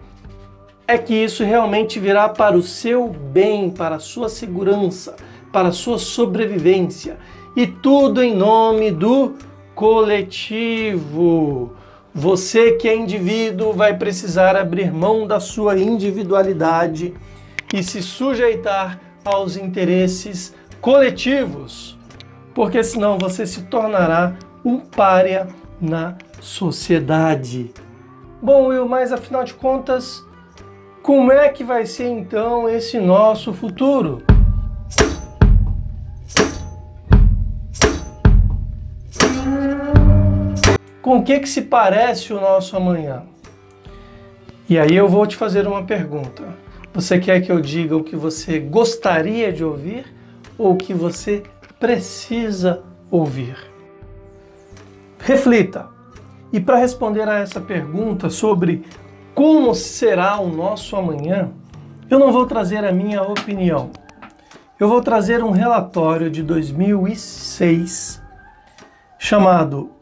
é 0.88 0.96
que 0.96 1.14
isso 1.14 1.44
realmente 1.44 2.00
virá 2.00 2.28
para 2.28 2.56
o 2.56 2.62
seu 2.62 3.08
bem, 3.08 3.70
para 3.70 3.96
a 3.96 4.00
sua 4.00 4.28
segurança, 4.28 5.14
para 5.52 5.68
a 5.68 5.72
sua 5.72 5.98
sobrevivência. 5.98 7.18
E 7.54 7.66
tudo 7.66 8.22
em 8.22 8.34
nome 8.34 8.90
do 8.90 9.34
coletivo. 9.80 11.72
Você 12.14 12.72
que 12.72 12.87
é 12.87 12.94
indivíduo 12.94 13.72
vai 13.72 13.96
precisar 13.96 14.54
abrir 14.54 14.92
mão 14.92 15.26
da 15.26 15.40
sua 15.40 15.78
individualidade 15.78 17.14
e 17.72 17.82
se 17.82 18.02
sujeitar 18.02 19.00
aos 19.25 19.56
interesses 19.56 20.54
coletivos, 20.82 21.99
porque 22.54 22.84
senão 22.84 23.16
você 23.16 23.46
se 23.46 23.62
tornará 23.62 24.37
um 24.62 24.80
párea 24.80 25.49
na 25.80 26.14
sociedade. 26.42 27.72
Bom, 28.42 28.66
Will, 28.66 28.87
mas 28.87 29.12
afinal 29.12 29.44
de 29.44 29.54
contas, 29.54 30.22
como 31.02 31.32
é 31.32 31.49
que 31.49 31.64
vai 31.64 31.87
ser 31.87 32.08
então 32.08 32.68
esse 32.68 33.00
nosso 33.00 33.54
futuro? 33.54 34.29
Com 41.02 41.19
o 41.19 41.23
que, 41.23 41.40
que 41.40 41.49
se 41.49 41.62
parece 41.62 42.33
o 42.33 42.40
nosso 42.40 42.76
amanhã? 42.76 43.23
E 44.69 44.78
aí 44.78 44.95
eu 44.95 45.09
vou 45.09 45.26
te 45.26 45.35
fazer 45.35 45.66
uma 45.66 45.83
pergunta. 45.83 46.45
Você 46.92 47.19
quer 47.19 47.40
que 47.40 47.50
eu 47.50 47.61
diga 47.61 47.97
o 47.97 48.04
que 48.04 48.14
você 48.14 48.59
gostaria 48.59 49.50
de 49.50 49.64
ouvir 49.64 50.04
ou 50.59 50.73
o 50.73 50.76
que 50.76 50.92
você 50.92 51.42
precisa 51.78 52.83
ouvir? 53.11 53.57
Reflita. 55.19 55.88
E 56.52 56.61
para 56.61 56.76
responder 56.76 57.28
a 57.28 57.38
essa 57.38 57.61
pergunta 57.61 58.28
sobre 58.28 58.85
como 59.35 59.75
será 59.75 60.38
o 60.38 60.49
nosso 60.49 60.97
amanhã, 60.97 61.50
eu 62.11 62.19
não 62.19 62.30
vou 62.30 62.45
trazer 62.45 62.85
a 62.85 62.92
minha 62.92 63.23
opinião. 63.23 63.90
Eu 64.78 64.88
vou 64.88 65.00
trazer 65.00 65.42
um 65.42 65.50
relatório 65.50 66.30
de 66.30 66.42
2006 66.42 68.21
chamado 69.19 70.00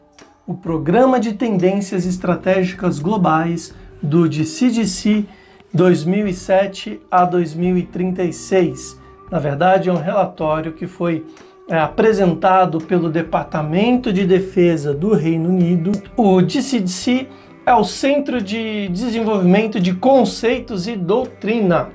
o 0.49 0.55
Programa 0.55 1.19
de 1.19 1.33
Tendências 1.33 2.07
Estratégicas 2.07 2.97
Globais 2.97 3.71
do 4.01 4.27
CDC 4.33 5.23
2007 5.71 6.99
a 7.11 7.23
2036. 7.23 8.99
Na 9.29 9.37
verdade, 9.37 9.89
é 9.89 9.93
um 9.93 10.01
relatório 10.01 10.73
que 10.73 10.87
foi 10.87 11.23
é, 11.67 11.77
apresentado 11.77 12.79
pelo 12.79 13.11
Departamento 13.11 14.11
de 14.11 14.25
Defesa 14.25 14.91
do 14.91 15.13
Reino 15.13 15.49
Unido. 15.49 15.91
O 16.17 16.41
DCDC 16.41 17.27
é 17.63 17.75
o 17.75 17.83
Centro 17.83 18.41
de 18.41 18.87
Desenvolvimento 18.87 19.79
de 19.79 19.93
Conceitos 19.93 20.87
e 20.87 20.95
Doutrina. 20.95 21.89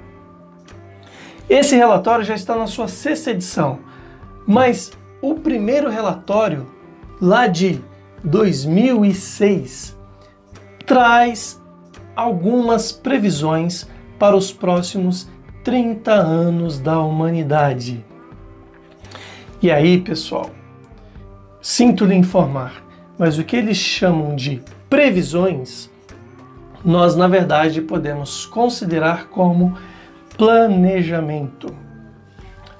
Esse 1.50 1.74
relatório 1.74 2.24
já 2.24 2.36
está 2.36 2.54
na 2.54 2.68
sua 2.68 2.86
sexta 2.86 3.32
edição, 3.32 3.80
mas 4.46 4.92
o 5.20 5.34
primeiro 5.34 5.90
relatório, 5.90 6.68
lá 7.20 7.48
de 7.48 7.82
2006 8.24 9.94
traz 10.86 11.62
algumas 12.16 12.90
previsões 12.90 13.86
para 14.18 14.34
os 14.34 14.50
próximos 14.50 15.28
30 15.62 16.10
anos 16.10 16.80
da 16.80 17.00
humanidade. 17.00 18.02
E 19.60 19.70
aí, 19.70 20.00
pessoal, 20.00 20.50
sinto 21.60 22.06
lhe 22.06 22.14
informar, 22.14 22.82
mas 23.18 23.38
o 23.38 23.44
que 23.44 23.56
eles 23.56 23.76
chamam 23.76 24.34
de 24.34 24.62
previsões, 24.88 25.90
nós 26.82 27.14
na 27.14 27.28
verdade 27.28 27.82
podemos 27.82 28.46
considerar 28.46 29.26
como 29.28 29.76
planejamento. 30.34 31.74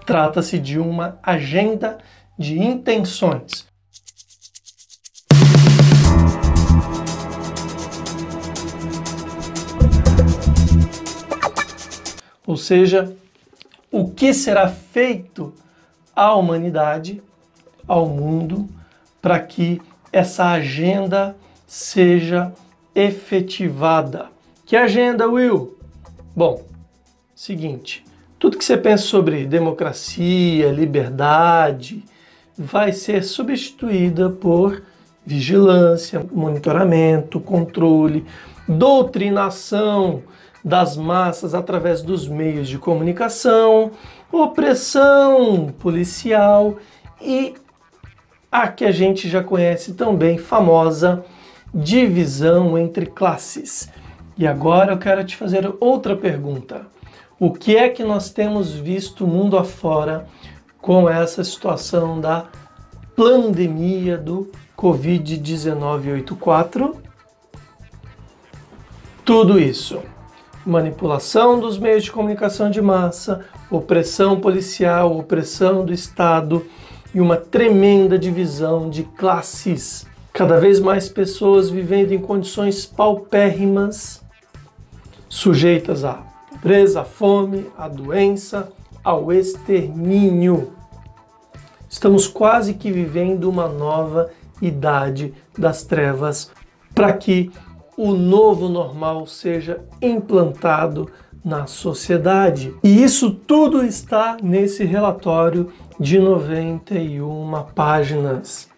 Trata-se 0.06 0.58
de 0.58 0.78
uma 0.78 1.18
agenda 1.22 1.98
de 2.38 2.58
intenções 2.58 3.73
ou 12.54 12.58
seja, 12.58 13.12
o 13.90 14.08
que 14.12 14.32
será 14.32 14.68
feito 14.68 15.52
à 16.14 16.36
humanidade, 16.36 17.20
ao 17.84 18.06
mundo, 18.06 18.68
para 19.20 19.40
que 19.40 19.82
essa 20.12 20.52
agenda 20.52 21.36
seja 21.66 22.52
efetivada. 22.94 24.26
Que 24.64 24.76
agenda, 24.76 25.28
Will? 25.28 25.76
Bom, 26.36 26.62
seguinte, 27.34 28.04
tudo 28.38 28.56
que 28.56 28.64
você 28.64 28.76
pensa 28.76 29.02
sobre 29.02 29.46
democracia, 29.46 30.70
liberdade, 30.70 32.04
vai 32.56 32.92
ser 32.92 33.24
substituída 33.24 34.30
por 34.30 34.80
vigilância, 35.26 36.24
monitoramento, 36.30 37.40
controle, 37.40 38.24
doutrinação, 38.68 40.22
das 40.64 40.96
massas 40.96 41.54
através 41.54 42.00
dos 42.00 42.26
meios 42.26 42.66
de 42.68 42.78
comunicação, 42.78 43.90
opressão 44.32 45.66
policial 45.78 46.78
e 47.20 47.52
a 48.50 48.68
que 48.68 48.86
a 48.86 48.90
gente 48.90 49.28
já 49.28 49.42
conhece 49.42 49.92
também, 49.92 50.38
famosa 50.38 51.22
divisão 51.74 52.78
entre 52.78 53.04
classes. 53.06 53.90
E 54.38 54.46
agora 54.46 54.92
eu 54.92 54.98
quero 54.98 55.22
te 55.24 55.36
fazer 55.36 55.70
outra 55.80 56.16
pergunta. 56.16 56.86
O 57.38 57.52
que 57.52 57.76
é 57.76 57.90
que 57.90 58.02
nós 58.02 58.30
temos 58.30 58.72
visto 58.72 59.26
mundo 59.26 59.58
afora 59.58 60.26
com 60.80 61.10
essa 61.10 61.44
situação 61.44 62.18
da 62.20 62.46
pandemia 63.14 64.16
do 64.16 64.50
Covid-1984? 64.76 66.96
Tudo 69.24 69.58
isso 69.58 70.13
manipulação 70.66 71.60
dos 71.60 71.78
meios 71.78 72.04
de 72.04 72.12
comunicação 72.12 72.70
de 72.70 72.80
massa, 72.80 73.44
opressão 73.70 74.40
policial, 74.40 75.16
opressão 75.16 75.84
do 75.84 75.92
Estado 75.92 76.64
e 77.14 77.20
uma 77.20 77.36
tremenda 77.36 78.18
divisão 78.18 78.88
de 78.88 79.02
classes. 79.02 80.06
Cada 80.32 80.58
vez 80.58 80.80
mais 80.80 81.08
pessoas 81.08 81.70
vivendo 81.70 82.12
em 82.12 82.18
condições 82.18 82.86
paupérrimas, 82.86 84.24
sujeitas 85.28 86.04
à 86.04 86.22
pobreza, 86.50 87.02
à 87.02 87.04
fome, 87.04 87.66
à 87.76 87.88
doença, 87.88 88.72
ao 89.02 89.32
extermínio. 89.32 90.72
Estamos 91.88 92.26
quase 92.26 92.74
que 92.74 92.90
vivendo 92.90 93.44
uma 93.44 93.68
nova 93.68 94.30
idade 94.60 95.34
das 95.56 95.84
trevas 95.84 96.50
para 96.94 97.12
que 97.12 97.52
o 97.96 98.12
novo 98.12 98.68
normal 98.68 99.26
seja 99.26 99.84
implantado 100.00 101.10
na 101.44 101.66
sociedade. 101.66 102.74
E 102.82 103.02
isso 103.02 103.30
tudo 103.30 103.84
está 103.84 104.36
nesse 104.42 104.84
relatório 104.84 105.70
de 106.00 106.18
91 106.18 107.64
páginas. 107.74 108.68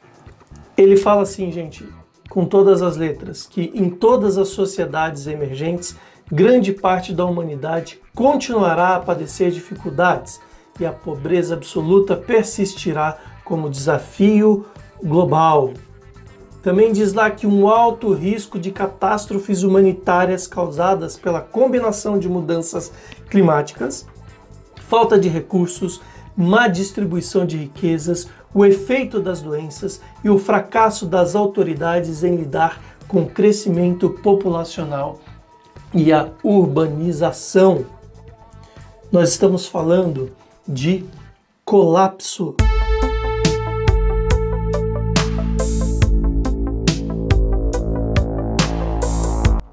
Ele 0.76 0.96
fala 0.96 1.22
assim, 1.22 1.50
gente, 1.50 1.86
com 2.28 2.44
todas 2.44 2.82
as 2.82 2.96
letras, 2.96 3.46
que 3.46 3.70
em 3.74 3.88
todas 3.88 4.36
as 4.36 4.48
sociedades 4.48 5.26
emergentes, 5.26 5.96
grande 6.30 6.72
parte 6.72 7.14
da 7.14 7.24
humanidade 7.24 8.00
continuará 8.14 8.96
a 8.96 9.00
padecer 9.00 9.50
dificuldades 9.50 10.40
e 10.78 10.84
a 10.84 10.92
pobreza 10.92 11.54
absoluta 11.54 12.16
persistirá 12.16 13.16
como 13.44 13.70
desafio 13.70 14.66
global. 15.02 15.72
Também 16.66 16.90
diz 16.90 17.12
lá 17.12 17.30
que 17.30 17.46
um 17.46 17.68
alto 17.68 18.12
risco 18.12 18.58
de 18.58 18.72
catástrofes 18.72 19.62
humanitárias 19.62 20.48
causadas 20.48 21.16
pela 21.16 21.40
combinação 21.40 22.18
de 22.18 22.28
mudanças 22.28 22.90
climáticas, 23.30 24.04
falta 24.88 25.16
de 25.16 25.28
recursos, 25.28 26.00
má 26.36 26.66
distribuição 26.66 27.46
de 27.46 27.56
riquezas, 27.56 28.28
o 28.52 28.64
efeito 28.64 29.20
das 29.20 29.40
doenças 29.40 30.00
e 30.24 30.28
o 30.28 30.40
fracasso 30.40 31.06
das 31.06 31.36
autoridades 31.36 32.24
em 32.24 32.34
lidar 32.34 32.82
com 33.06 33.22
o 33.22 33.30
crescimento 33.30 34.10
populacional 34.10 35.20
e 35.94 36.12
a 36.12 36.30
urbanização. 36.42 37.86
Nós 39.12 39.28
estamos 39.28 39.68
falando 39.68 40.32
de 40.66 41.04
colapso 41.64 42.56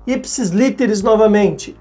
Ipsis 0.06 0.50
literis 0.50 1.02
novamente. 1.02 1.78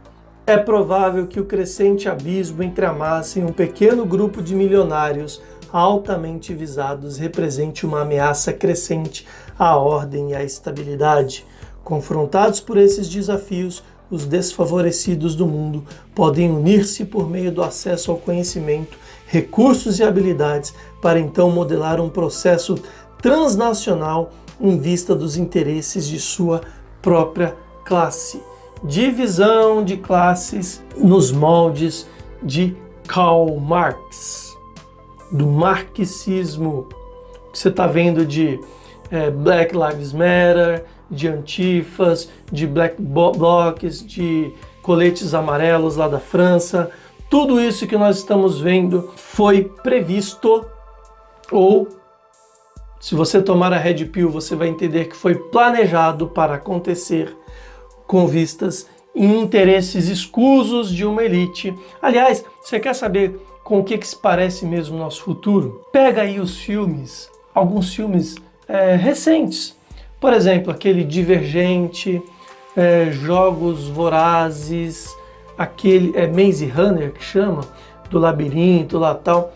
é 0.46 0.56
provável 0.56 1.26
que 1.26 1.40
o 1.40 1.44
crescente 1.44 2.08
abismo 2.08 2.62
entre 2.62 2.84
a 2.84 2.92
massa 2.92 3.40
e 3.40 3.44
um 3.44 3.52
pequeno 3.52 4.06
grupo 4.06 4.40
de 4.40 4.54
milionários 4.54 5.42
altamente 5.72 6.54
visados 6.54 7.18
represente 7.18 7.84
uma 7.84 8.02
ameaça 8.02 8.52
crescente 8.52 9.26
à 9.58 9.76
ordem 9.76 10.30
e 10.30 10.34
à 10.36 10.44
estabilidade. 10.44 11.44
Confrontados 11.82 12.60
por 12.60 12.76
esses 12.76 13.08
desafios, 13.08 13.82
os 14.08 14.24
desfavorecidos 14.24 15.34
do 15.34 15.46
mundo 15.46 15.84
podem 16.14 16.48
unir-se 16.48 17.04
por 17.04 17.28
meio 17.28 17.50
do 17.50 17.60
acesso 17.60 18.12
ao 18.12 18.18
conhecimento, 18.18 18.96
recursos 19.26 19.98
e 19.98 20.04
habilidades 20.04 20.72
para 21.00 21.18
então 21.18 21.50
modelar 21.50 22.00
um 22.00 22.08
processo 22.08 22.76
transnacional 23.20 24.30
em 24.60 24.78
vista 24.78 25.12
dos 25.12 25.36
interesses 25.36 26.06
de 26.06 26.20
sua 26.20 26.60
própria 27.00 27.56
classe. 27.84 28.42
Divisão 28.84 29.84
de 29.84 29.96
classes 29.96 30.82
nos 30.96 31.30
moldes 31.30 32.06
de 32.42 32.76
Karl 33.06 33.58
Marx, 33.60 34.56
do 35.30 35.46
marxismo. 35.46 36.88
Você 37.52 37.68
está 37.68 37.86
vendo 37.86 38.26
de 38.26 38.60
é, 39.10 39.30
Black 39.30 39.74
Lives 39.76 40.12
Matter, 40.12 40.84
de 41.10 41.28
antifas, 41.28 42.28
de 42.50 42.66
black 42.66 42.96
blocs, 43.00 44.04
de 44.04 44.52
coletes 44.82 45.34
amarelos 45.34 45.96
lá 45.96 46.08
da 46.08 46.18
França. 46.18 46.90
Tudo 47.30 47.60
isso 47.60 47.86
que 47.86 47.96
nós 47.96 48.18
estamos 48.18 48.60
vendo 48.60 49.12
foi 49.16 49.64
previsto 49.82 50.66
ou 51.50 51.86
se 52.98 53.16
você 53.16 53.42
tomar 53.42 53.72
a 53.72 53.78
Red 53.78 54.06
Pill, 54.06 54.30
você 54.30 54.54
vai 54.54 54.68
entender 54.68 55.06
que 55.06 55.16
foi 55.16 55.34
planejado 55.34 56.28
para 56.28 56.54
acontecer 56.54 57.36
com 58.12 58.26
vistas 58.26 58.86
e 59.14 59.24
interesses 59.24 60.06
escusos 60.06 60.94
de 60.94 61.02
uma 61.02 61.24
elite. 61.24 61.74
Aliás, 62.02 62.44
você 62.62 62.78
quer 62.78 62.94
saber 62.94 63.40
com 63.64 63.80
o 63.80 63.84
que, 63.84 63.96
que 63.96 64.06
se 64.06 64.16
parece 64.16 64.66
mesmo 64.66 64.96
o 64.96 64.98
nosso 64.98 65.22
futuro? 65.22 65.86
Pega 65.90 66.20
aí 66.20 66.38
os 66.38 66.58
filmes, 66.58 67.30
alguns 67.54 67.94
filmes 67.94 68.36
é, 68.68 68.96
recentes. 68.96 69.74
Por 70.20 70.34
exemplo, 70.34 70.70
aquele 70.70 71.04
Divergente, 71.04 72.20
é, 72.76 73.10
Jogos 73.10 73.88
Vorazes, 73.88 75.08
aquele 75.56 76.12
é, 76.14 76.26
Maze 76.26 76.66
Runner 76.66 77.12
que 77.12 77.24
chama, 77.24 77.62
do 78.10 78.18
labirinto 78.18 78.98
lá 78.98 79.14
tal. 79.14 79.54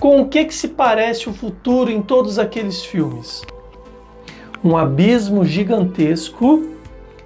Com 0.00 0.22
o 0.22 0.28
que, 0.30 0.46
que 0.46 0.54
se 0.54 0.68
parece 0.68 1.28
o 1.28 1.34
futuro 1.34 1.90
em 1.90 2.00
todos 2.00 2.38
aqueles 2.38 2.82
filmes? 2.82 3.42
Um 4.64 4.78
abismo 4.78 5.44
gigantesco 5.44 6.72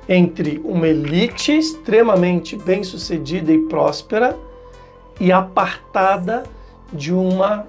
entre 0.08 0.60
uma 0.64 0.86
elite 0.86 1.52
extremamente 1.52 2.56
bem-sucedida 2.56 3.52
e 3.52 3.58
próspera 3.66 4.36
e 5.20 5.32
apartada 5.32 6.44
de 6.92 7.12
uma 7.12 7.66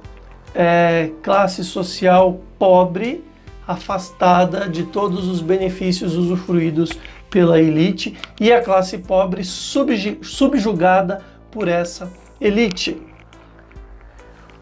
é, 0.53 1.11
classe 1.23 1.63
social 1.63 2.39
pobre 2.59 3.23
afastada 3.67 4.69
de 4.69 4.83
todos 4.83 5.27
os 5.27 5.41
benefícios 5.41 6.15
usufruídos 6.15 6.91
pela 7.29 7.59
elite 7.59 8.17
e 8.39 8.51
a 8.51 8.61
classe 8.61 8.97
pobre 8.99 9.43
subjugada 9.43 11.21
por 11.51 11.67
essa 11.67 12.11
elite. 12.39 13.01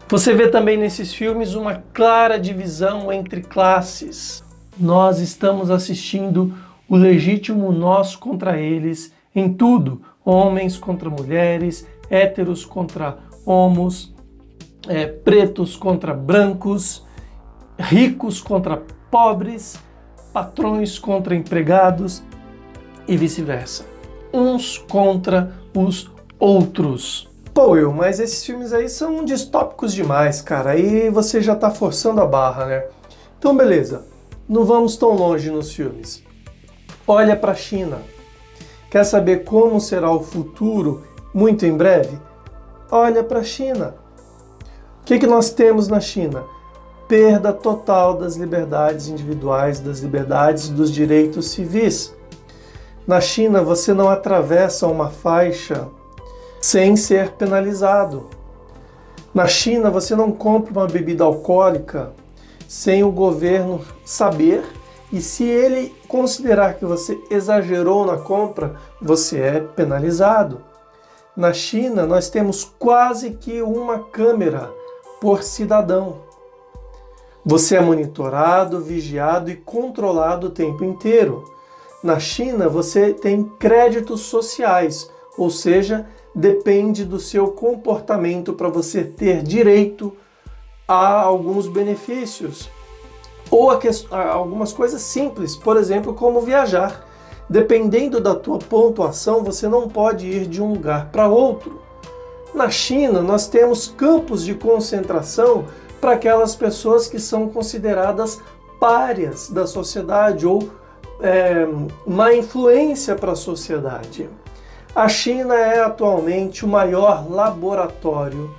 Você 0.08 0.34
vê 0.34 0.48
também 0.48 0.76
nesses 0.76 1.12
filmes 1.12 1.54
uma 1.54 1.82
clara 1.92 2.38
divisão 2.38 3.12
entre 3.12 3.42
classes. 3.42 4.44
Nós 4.78 5.20
estamos 5.20 5.70
assistindo 5.70 6.54
o 6.88 6.96
legítimo 6.96 7.72
nós 7.72 8.14
contra 8.14 8.58
eles 8.58 9.12
em 9.34 9.52
tudo: 9.52 10.02
homens 10.24 10.76
contra 10.76 11.10
mulheres, 11.10 11.86
héteros 12.10 12.64
contra 12.64 13.18
homos, 13.44 14.14
é, 14.88 15.06
pretos 15.06 15.76
contra 15.76 16.14
brancos, 16.14 17.04
ricos 17.78 18.40
contra 18.40 18.82
pobres, 19.10 19.78
patrões 20.32 20.98
contra 20.98 21.34
empregados 21.34 22.22
e 23.06 23.16
vice-versa. 23.16 23.84
Uns 24.32 24.78
contra 24.78 25.52
os 25.74 26.10
outros. 26.38 27.28
Pô, 27.54 27.76
eu, 27.76 27.90
mas 27.90 28.20
esses 28.20 28.44
filmes 28.44 28.72
aí 28.72 28.88
são 28.88 29.24
distópicos 29.24 29.94
demais, 29.94 30.42
cara. 30.42 30.72
Aí 30.72 31.08
você 31.08 31.40
já 31.40 31.56
tá 31.56 31.70
forçando 31.70 32.20
a 32.20 32.26
barra, 32.26 32.66
né? 32.66 32.84
Então, 33.38 33.56
beleza. 33.56 34.04
Não 34.46 34.64
vamos 34.64 34.96
tão 34.96 35.12
longe 35.12 35.50
nos 35.50 35.72
filmes. 35.72 36.25
Olha 37.06 37.36
para 37.36 37.52
a 37.52 37.56
China. 37.56 37.98
Quer 38.90 39.04
saber 39.04 39.44
como 39.44 39.80
será 39.80 40.10
o 40.10 40.22
futuro 40.22 41.02
muito 41.32 41.64
em 41.66 41.76
breve? 41.76 42.18
Olha 42.90 43.22
para 43.22 43.40
a 43.40 43.44
China. 43.44 43.94
O 45.02 45.04
que, 45.04 45.18
que 45.18 45.26
nós 45.26 45.50
temos 45.50 45.88
na 45.88 46.00
China? 46.00 46.44
perda 47.08 47.52
total 47.52 48.16
das 48.16 48.36
liberdades 48.36 49.08
individuais, 49.08 49.80
das 49.80 50.00
liberdades 50.00 50.68
dos 50.68 50.90
direitos 50.90 51.50
civis. 51.50 52.14
Na 53.06 53.20
China, 53.20 53.62
você 53.62 53.94
não 53.94 54.08
atravessa 54.08 54.86
uma 54.86 55.08
faixa 55.08 55.88
sem 56.60 56.96
ser 56.96 57.32
penalizado. 57.32 58.28
Na 59.32 59.46
China, 59.46 59.90
você 59.90 60.16
não 60.16 60.32
compra 60.32 60.72
uma 60.72 60.86
bebida 60.86 61.22
alcoólica 61.22 62.12
sem 62.66 63.04
o 63.04 63.12
governo 63.12 63.80
saber 64.04 64.64
e 65.12 65.20
se 65.20 65.44
ele 65.44 65.94
considerar 66.08 66.74
que 66.74 66.84
você 66.84 67.18
exagerou 67.30 68.04
na 68.04 68.18
compra, 68.18 68.76
você 69.00 69.40
é 69.40 69.60
penalizado. 69.60 70.60
Na 71.36 71.52
China, 71.52 72.06
nós 72.06 72.28
temos 72.28 72.64
quase 72.78 73.32
que 73.32 73.62
uma 73.62 74.00
câmera 74.00 74.70
por 75.20 75.42
cidadão. 75.42 76.18
Você 77.44 77.76
é 77.76 77.80
monitorado, 77.80 78.80
vigiado 78.80 79.50
e 79.50 79.56
controlado 79.56 80.48
o 80.48 80.50
tempo 80.50 80.82
inteiro. 80.82 81.44
Na 82.02 82.18
China, 82.18 82.68
você 82.68 83.12
tem 83.12 83.44
créditos 83.44 84.22
sociais, 84.22 85.08
ou 85.38 85.50
seja, 85.50 86.06
depende 86.34 87.04
do 87.04 87.20
seu 87.20 87.52
comportamento 87.52 88.52
para 88.52 88.68
você 88.68 89.04
ter 89.04 89.42
direito 89.42 90.12
a 90.88 91.20
alguns 91.20 91.68
benefícios. 91.68 92.68
Ou 93.50 93.70
a 93.70 93.78
a 94.10 94.32
algumas 94.32 94.72
coisas 94.72 95.00
simples, 95.02 95.54
por 95.56 95.76
exemplo, 95.76 96.14
como 96.14 96.40
viajar. 96.40 97.06
Dependendo 97.48 98.20
da 98.20 98.34
tua 98.34 98.58
pontuação, 98.58 99.44
você 99.44 99.68
não 99.68 99.88
pode 99.88 100.26
ir 100.26 100.46
de 100.46 100.60
um 100.60 100.72
lugar 100.72 101.10
para 101.12 101.28
outro. 101.28 101.80
Na 102.52 102.70
China, 102.70 103.20
nós 103.20 103.46
temos 103.46 103.86
campos 103.86 104.44
de 104.44 104.54
concentração 104.54 105.66
para 106.00 106.12
aquelas 106.12 106.56
pessoas 106.56 107.06
que 107.06 107.20
são 107.20 107.48
consideradas 107.48 108.40
párias 108.80 109.48
da 109.48 109.66
sociedade 109.66 110.46
ou 110.46 110.68
é, 111.20 111.66
má 112.06 112.34
influência 112.34 113.14
para 113.14 113.32
a 113.32 113.36
sociedade. 113.36 114.28
A 114.94 115.08
China 115.08 115.54
é 115.54 115.80
atualmente 115.80 116.64
o 116.64 116.68
maior 116.68 117.30
laboratório 117.30 118.50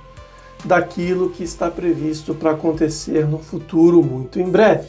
daquilo 0.64 1.30
que 1.30 1.44
está 1.44 1.70
previsto 1.70 2.34
para 2.34 2.52
acontecer 2.52 3.26
no 3.26 3.38
futuro 3.38 4.02
muito 4.02 4.40
em 4.40 4.50
breve. 4.50 4.88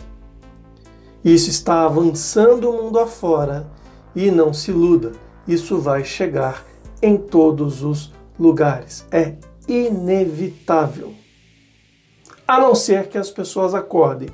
Isso 1.23 1.49
está 1.49 1.83
avançando 1.83 2.69
o 2.69 2.83
mundo 2.83 2.99
afora 2.99 3.67
e 4.15 4.31
não 4.31 4.53
se 4.53 4.71
iluda, 4.71 5.11
isso 5.47 5.77
vai 5.79 6.03
chegar 6.03 6.65
em 7.01 7.17
todos 7.17 7.83
os 7.83 8.13
lugares. 8.39 9.05
É 9.11 9.35
inevitável 9.67 11.13
a 12.47 12.59
não 12.59 12.73
ser 12.73 13.07
que 13.07 13.17
as 13.17 13.29
pessoas 13.29 13.75
acordem. 13.75 14.29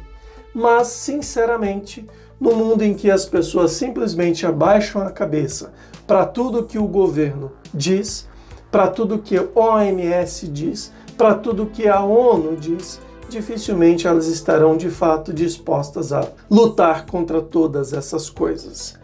Mas, 0.53 0.87
sinceramente, 0.87 2.07
no 2.39 2.55
mundo 2.55 2.81
em 2.81 2.93
que 2.93 3.11
as 3.11 3.25
pessoas 3.25 3.71
simplesmente 3.71 4.45
abaixam 4.45 5.01
a 5.01 5.11
cabeça 5.11 5.73
para 6.07 6.25
tudo 6.25 6.63
que 6.63 6.77
o 6.77 6.87
governo 6.87 7.51
diz, 7.73 8.29
para 8.71 8.87
tudo 8.87 9.19
que 9.19 9.37
a 9.37 9.45
OMS 9.53 10.47
diz, 10.47 10.93
para 11.17 11.35
tudo 11.35 11.65
que 11.67 11.87
a 11.87 12.01
ONU 12.03 12.55
diz, 12.57 12.99
dificilmente 13.29 14.07
elas 14.07 14.27
estarão 14.27 14.77
de 14.77 14.89
fato 14.89 15.33
dispostas 15.33 16.13
a 16.13 16.27
lutar 16.49 17.05
contra 17.05 17.41
todas 17.41 17.93
essas 17.93 18.29
coisas. 18.29 18.99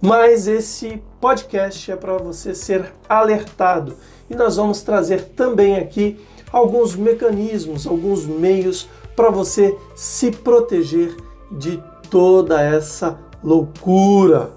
Mas 0.00 0.46
esse 0.46 1.02
podcast 1.20 1.90
é 1.90 1.96
para 1.96 2.18
você 2.18 2.54
ser 2.54 2.92
alertado 3.08 3.96
e 4.28 4.34
nós 4.34 4.56
vamos 4.56 4.82
trazer 4.82 5.30
também 5.30 5.76
aqui 5.76 6.20
alguns 6.52 6.94
mecanismos, 6.94 7.86
alguns 7.86 8.26
meios 8.26 8.88
para 9.16 9.30
você 9.30 9.76
se 9.94 10.30
proteger 10.30 11.16
de 11.50 11.82
toda 12.10 12.60
essa 12.60 13.18
loucura. 13.42 14.50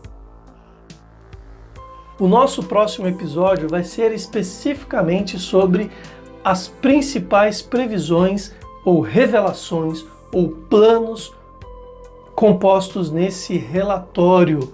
O 2.20 2.28
nosso 2.28 2.64
próximo 2.64 3.08
episódio 3.08 3.70
vai 3.70 3.84
ser 3.84 4.12
especificamente 4.12 5.38
sobre 5.38 5.92
as 6.48 6.70
principais 6.70 7.62
previsões 7.62 8.54
ou 8.86 9.02
revelações 9.02 10.06
ou 10.32 10.48
planos 10.48 11.34
compostos 12.34 13.12
nesse 13.12 13.58
relatório. 13.58 14.74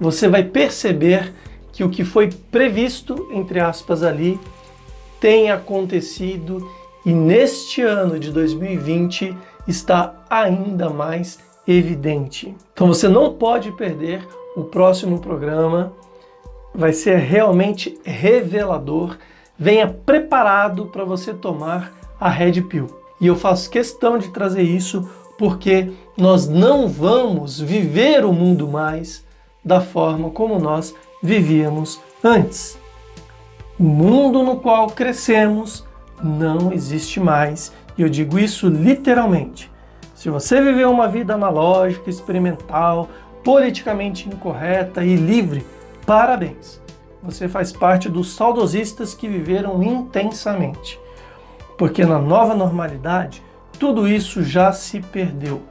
Você 0.00 0.26
vai 0.26 0.42
perceber 0.42 1.32
que 1.72 1.84
o 1.84 1.88
que 1.88 2.02
foi 2.02 2.28
previsto, 2.50 3.28
entre 3.30 3.60
aspas, 3.60 4.02
ali, 4.02 4.36
tem 5.20 5.48
acontecido 5.48 6.68
e 7.06 7.12
neste 7.12 7.80
ano 7.80 8.18
de 8.18 8.32
2020 8.32 9.32
está 9.68 10.24
ainda 10.28 10.90
mais 10.90 11.38
evidente. 11.68 12.52
Então 12.72 12.88
você 12.88 13.06
não 13.08 13.32
pode 13.32 13.70
perder 13.70 14.26
o 14.56 14.64
próximo 14.64 15.20
programa, 15.20 15.92
vai 16.74 16.92
ser 16.92 17.18
realmente 17.18 17.96
revelador. 18.04 19.16
Venha 19.58 19.86
preparado 19.86 20.86
para 20.86 21.04
você 21.04 21.32
tomar 21.32 21.92
a 22.18 22.28
Red 22.28 22.62
Pill. 22.62 22.86
E 23.20 23.26
eu 23.26 23.36
faço 23.36 23.70
questão 23.70 24.18
de 24.18 24.28
trazer 24.28 24.62
isso 24.62 25.08
porque 25.38 25.92
nós 26.16 26.48
não 26.48 26.88
vamos 26.88 27.60
viver 27.60 28.24
o 28.24 28.32
mundo 28.32 28.68
mais 28.68 29.24
da 29.64 29.80
forma 29.80 30.30
como 30.30 30.58
nós 30.58 30.94
vivíamos 31.22 32.00
antes. 32.22 32.78
O 33.78 33.82
mundo 33.82 34.42
no 34.42 34.56
qual 34.56 34.88
crescemos 34.88 35.84
não 36.22 36.72
existe 36.72 37.18
mais, 37.18 37.72
e 37.98 38.02
eu 38.02 38.08
digo 38.08 38.38
isso 38.38 38.68
literalmente. 38.68 39.70
Se 40.14 40.30
você 40.30 40.60
viveu 40.60 40.90
uma 40.90 41.08
vida 41.08 41.34
analógica, 41.34 42.08
experimental, 42.08 43.08
politicamente 43.42 44.28
incorreta 44.28 45.04
e 45.04 45.16
livre, 45.16 45.66
parabéns! 46.06 46.83
Você 47.24 47.48
faz 47.48 47.72
parte 47.72 48.10
dos 48.10 48.34
saudosistas 48.34 49.14
que 49.14 49.26
viveram 49.26 49.82
intensamente. 49.82 51.00
Porque 51.78 52.04
na 52.04 52.18
nova 52.18 52.54
normalidade, 52.54 53.42
tudo 53.78 54.06
isso 54.06 54.42
já 54.42 54.72
se 54.72 55.00
perdeu. 55.00 55.62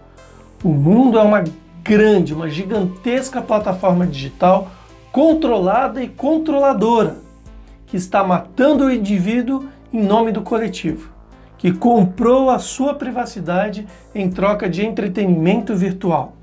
O 0.63 0.69
mundo 0.69 1.19
é 1.19 1.21
uma 1.21 1.43
grande, 1.83 2.33
uma 2.33 2.49
gigantesca 2.49 3.39
plataforma 3.39 4.07
digital 4.07 4.71
controlada 5.11 6.03
e 6.03 6.09
controladora 6.09 7.17
que 7.85 7.97
está 7.97 8.23
matando 8.23 8.85
o 8.85 8.91
indivíduo 8.91 9.69
em 9.93 10.01
nome 10.01 10.31
do 10.31 10.41
coletivo, 10.41 11.11
que 11.55 11.71
comprou 11.71 12.49
a 12.49 12.57
sua 12.57 12.95
privacidade 12.95 13.85
em 14.15 14.27
troca 14.27 14.67
de 14.67 14.83
entretenimento 14.83 15.75
virtual, 15.75 16.33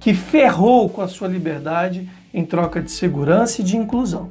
que 0.00 0.12
ferrou 0.12 0.88
com 0.88 1.02
a 1.02 1.08
sua 1.08 1.28
liberdade 1.28 2.10
em 2.34 2.44
troca 2.44 2.82
de 2.82 2.90
segurança 2.90 3.60
e 3.60 3.64
de 3.64 3.76
inclusão. 3.76 4.28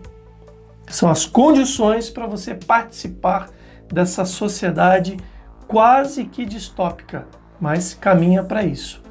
São 0.87 1.09
as 1.09 1.25
condições 1.25 2.09
para 2.09 2.27
você 2.27 2.53
participar 2.53 3.49
dessa 3.91 4.25
sociedade 4.25 5.17
quase 5.67 6.25
que 6.25 6.45
distópica, 6.45 7.27
mas 7.59 7.93
caminha 7.93 8.43
para 8.43 8.63
isso. 8.63 9.01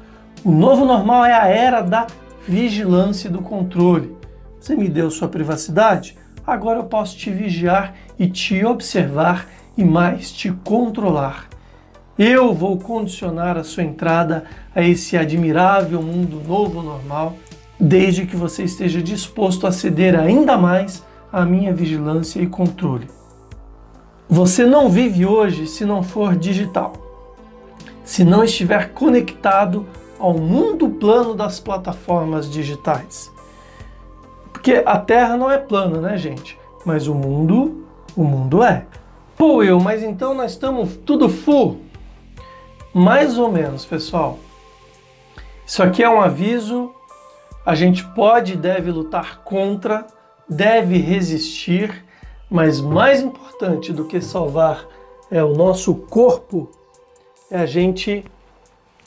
O 0.43 0.51
novo 0.51 0.85
normal 0.85 1.25
é 1.25 1.33
a 1.33 1.47
era 1.47 1.81
da 1.81 2.07
vigilância 2.47 3.27
e 3.27 3.31
do 3.31 3.41
controle. 3.41 4.15
Você 4.59 4.75
me 4.75 4.87
deu 4.87 5.09
sua 5.11 5.27
privacidade? 5.27 6.17
Agora 6.45 6.79
eu 6.79 6.85
posso 6.85 7.17
te 7.17 7.31
vigiar 7.31 7.95
e 8.17 8.27
te 8.27 8.63
observar 8.63 9.47
e 9.77 9.83
mais 9.83 10.31
te 10.31 10.51
controlar. 10.51 11.49
Eu 12.17 12.53
vou 12.53 12.77
condicionar 12.77 13.57
a 13.57 13.63
sua 13.63 13.83
entrada 13.83 14.45
a 14.73 14.81
esse 14.81 15.17
admirável 15.17 16.01
mundo 16.01 16.41
novo 16.47 16.81
normal, 16.81 17.35
desde 17.79 18.25
que 18.25 18.37
você 18.37 18.63
esteja 18.63 19.01
disposto 19.01 19.67
a 19.67 19.71
ceder 19.71 20.17
ainda 20.17 20.57
mais 20.57 21.03
à 21.31 21.45
minha 21.45 21.73
vigilância 21.73 22.39
e 22.41 22.47
controle. 22.47 23.07
Você 24.27 24.65
não 24.65 24.89
vive 24.89 25.25
hoje 25.25 25.67
se 25.67 25.85
não 25.85 26.01
for 26.01 26.35
digital, 26.35 26.93
se 28.03 28.23
não 28.23 28.43
estiver 28.43 28.91
conectado 28.91 29.85
ao 30.19 30.33
mundo 30.33 30.89
plano 30.89 31.35
das 31.35 31.59
plataformas 31.59 32.49
digitais. 32.49 33.31
Porque 34.51 34.81
a 34.85 34.97
Terra 34.97 35.37
não 35.37 35.51
é 35.51 35.57
plana, 35.57 36.01
né, 36.01 36.17
gente? 36.17 36.57
Mas 36.83 37.07
o 37.07 37.13
mundo, 37.13 37.85
o 38.15 38.23
mundo 38.23 38.63
é. 38.63 38.85
Pô, 39.37 39.61
eu, 39.61 39.79
mas 39.79 40.01
então 40.01 40.33
nós 40.33 40.51
estamos 40.51 40.97
tudo 41.05 41.29
full? 41.29 41.81
Mais 42.93 43.37
ou 43.37 43.51
menos, 43.51 43.85
pessoal. 43.85 44.39
Isso 45.65 45.83
aqui 45.83 46.01
é 46.01 46.09
um 46.09 46.21
aviso. 46.21 46.91
A 47.65 47.75
gente 47.75 48.03
pode 48.03 48.53
e 48.53 48.55
deve 48.55 48.89
lutar 48.91 49.41
contra, 49.43 50.07
deve 50.49 50.97
resistir, 50.97 52.03
mas 52.49 52.79
mais 52.79 53.21
importante 53.21 53.91
do 53.91 54.05
que 54.05 54.21
salvar 54.21 54.85
é 55.31 55.43
o 55.43 55.53
nosso 55.55 55.93
corpo, 55.95 56.69
é 57.49 57.57
a 57.57 57.65
gente 57.65 58.23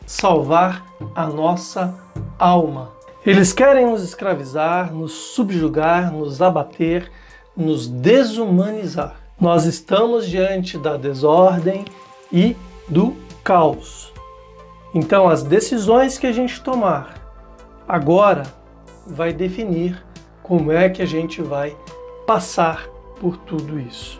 salvar 0.06 0.84
a 1.14 1.26
nossa 1.26 1.98
alma. 2.38 2.92
Eles 3.24 3.52
querem 3.52 3.86
nos 3.86 4.02
escravizar, 4.02 4.92
nos 4.92 5.12
subjugar, 5.12 6.12
nos 6.12 6.40
abater, 6.40 7.10
nos 7.56 7.86
desumanizar. 7.86 9.16
Nós 9.40 9.64
estamos 9.64 10.26
diante 10.26 10.78
da 10.78 10.96
desordem 10.96 11.84
e 12.32 12.56
do 12.88 13.16
caos. 13.44 14.12
Então, 14.94 15.28
as 15.28 15.42
decisões 15.42 16.16
que 16.16 16.26
a 16.26 16.32
gente 16.32 16.60
tomar 16.62 17.14
agora 17.86 18.44
vai 19.06 19.32
definir 19.32 20.02
como 20.48 20.72
é 20.72 20.88
que 20.88 21.02
a 21.02 21.06
gente 21.06 21.42
vai 21.42 21.76
passar 22.26 22.88
por 23.20 23.36
tudo 23.36 23.78
isso. 23.78 24.18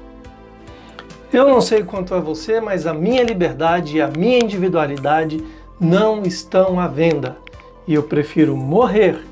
Eu 1.33 1.49
não 1.49 1.61
sei 1.61 1.83
quanto 1.83 2.15
a 2.15 2.21
você, 2.21 2.61
mas 2.61 2.87
a 2.87 2.93
minha 2.93 3.23
liberdade 3.23 3.97
e 3.97 4.03
a 4.03 4.09
minha 4.09 4.39
individualidade 4.39 5.43
não 5.81 6.23
estão 6.23 6.79
à 6.79 6.87
venda 6.87 7.39
e 7.87 7.95
eu 7.95 8.03
prefiro 8.03 8.55
morrer 8.55 9.25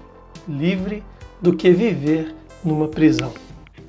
livre 0.48 1.02
do 1.40 1.54
que 1.54 1.70
viver 1.70 2.34
numa 2.64 2.88
prisão. 2.88 3.32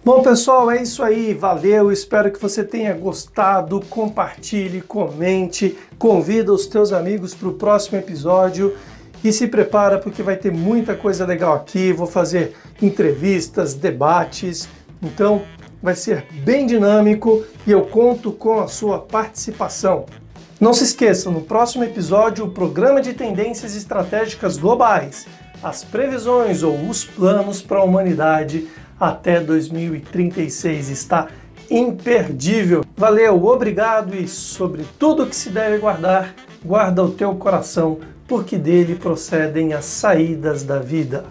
Bom, 0.03 0.21
pessoal, 0.21 0.71
é 0.71 0.81
isso 0.81 1.03
aí. 1.03 1.33
Valeu. 1.33 1.91
Espero 1.91 2.31
que 2.31 2.41
você 2.41 2.63
tenha 2.63 2.93
gostado. 2.93 3.81
Compartilhe, 3.89 4.81
comente, 4.81 5.77
convida 5.97 6.53
os 6.53 6.65
teus 6.65 6.93
amigos 6.93 7.35
para 7.35 7.49
o 7.49 7.53
próximo 7.53 7.97
episódio 7.97 8.73
e 9.23 9.31
se 9.31 9.47
prepara 9.47 9.97
porque 9.97 10.23
vai 10.23 10.35
ter 10.35 10.51
muita 10.51 10.95
coisa 10.95 11.25
legal 11.25 11.55
aqui. 11.55 11.91
Vou 11.91 12.07
fazer 12.07 12.55
entrevistas, 12.81 13.73
debates. 13.73 14.69
Então, 15.01 15.41
vai 15.81 15.95
ser 15.95 16.25
bem 16.43 16.65
dinâmico 16.65 17.43
e 17.65 17.71
eu 17.71 17.81
conto 17.85 18.31
com 18.31 18.59
a 18.59 18.67
sua 18.67 18.99
participação. 18.99 20.05
Não 20.59 20.73
se 20.73 20.83
esqueça, 20.83 21.29
no 21.29 21.41
próximo 21.41 21.83
episódio, 21.83 22.45
o 22.45 22.49
programa 22.49 22.99
de 22.99 23.13
tendências 23.13 23.75
estratégicas 23.75 24.57
globais, 24.57 25.27
as 25.61 25.83
previsões 25.83 26.63
ou 26.63 26.89
os 26.89 27.03
planos 27.03 27.61
para 27.61 27.79
a 27.79 27.83
humanidade 27.83 28.67
até 28.99 29.39
2036 29.39 30.89
está 30.89 31.27
imperdível. 31.69 32.83
Valeu, 32.95 33.45
obrigado 33.45 34.15
e 34.15 34.27
sobre 34.27 34.85
tudo 34.97 35.25
que 35.25 35.35
se 35.35 35.49
deve 35.49 35.77
guardar, 35.77 36.33
guarda 36.63 37.03
o 37.03 37.11
teu 37.11 37.35
coração, 37.35 37.99
porque 38.27 38.57
dele 38.57 38.95
procedem 38.95 39.73
as 39.73 39.85
saídas 39.85 40.63
da 40.63 40.79
vida. 40.79 41.25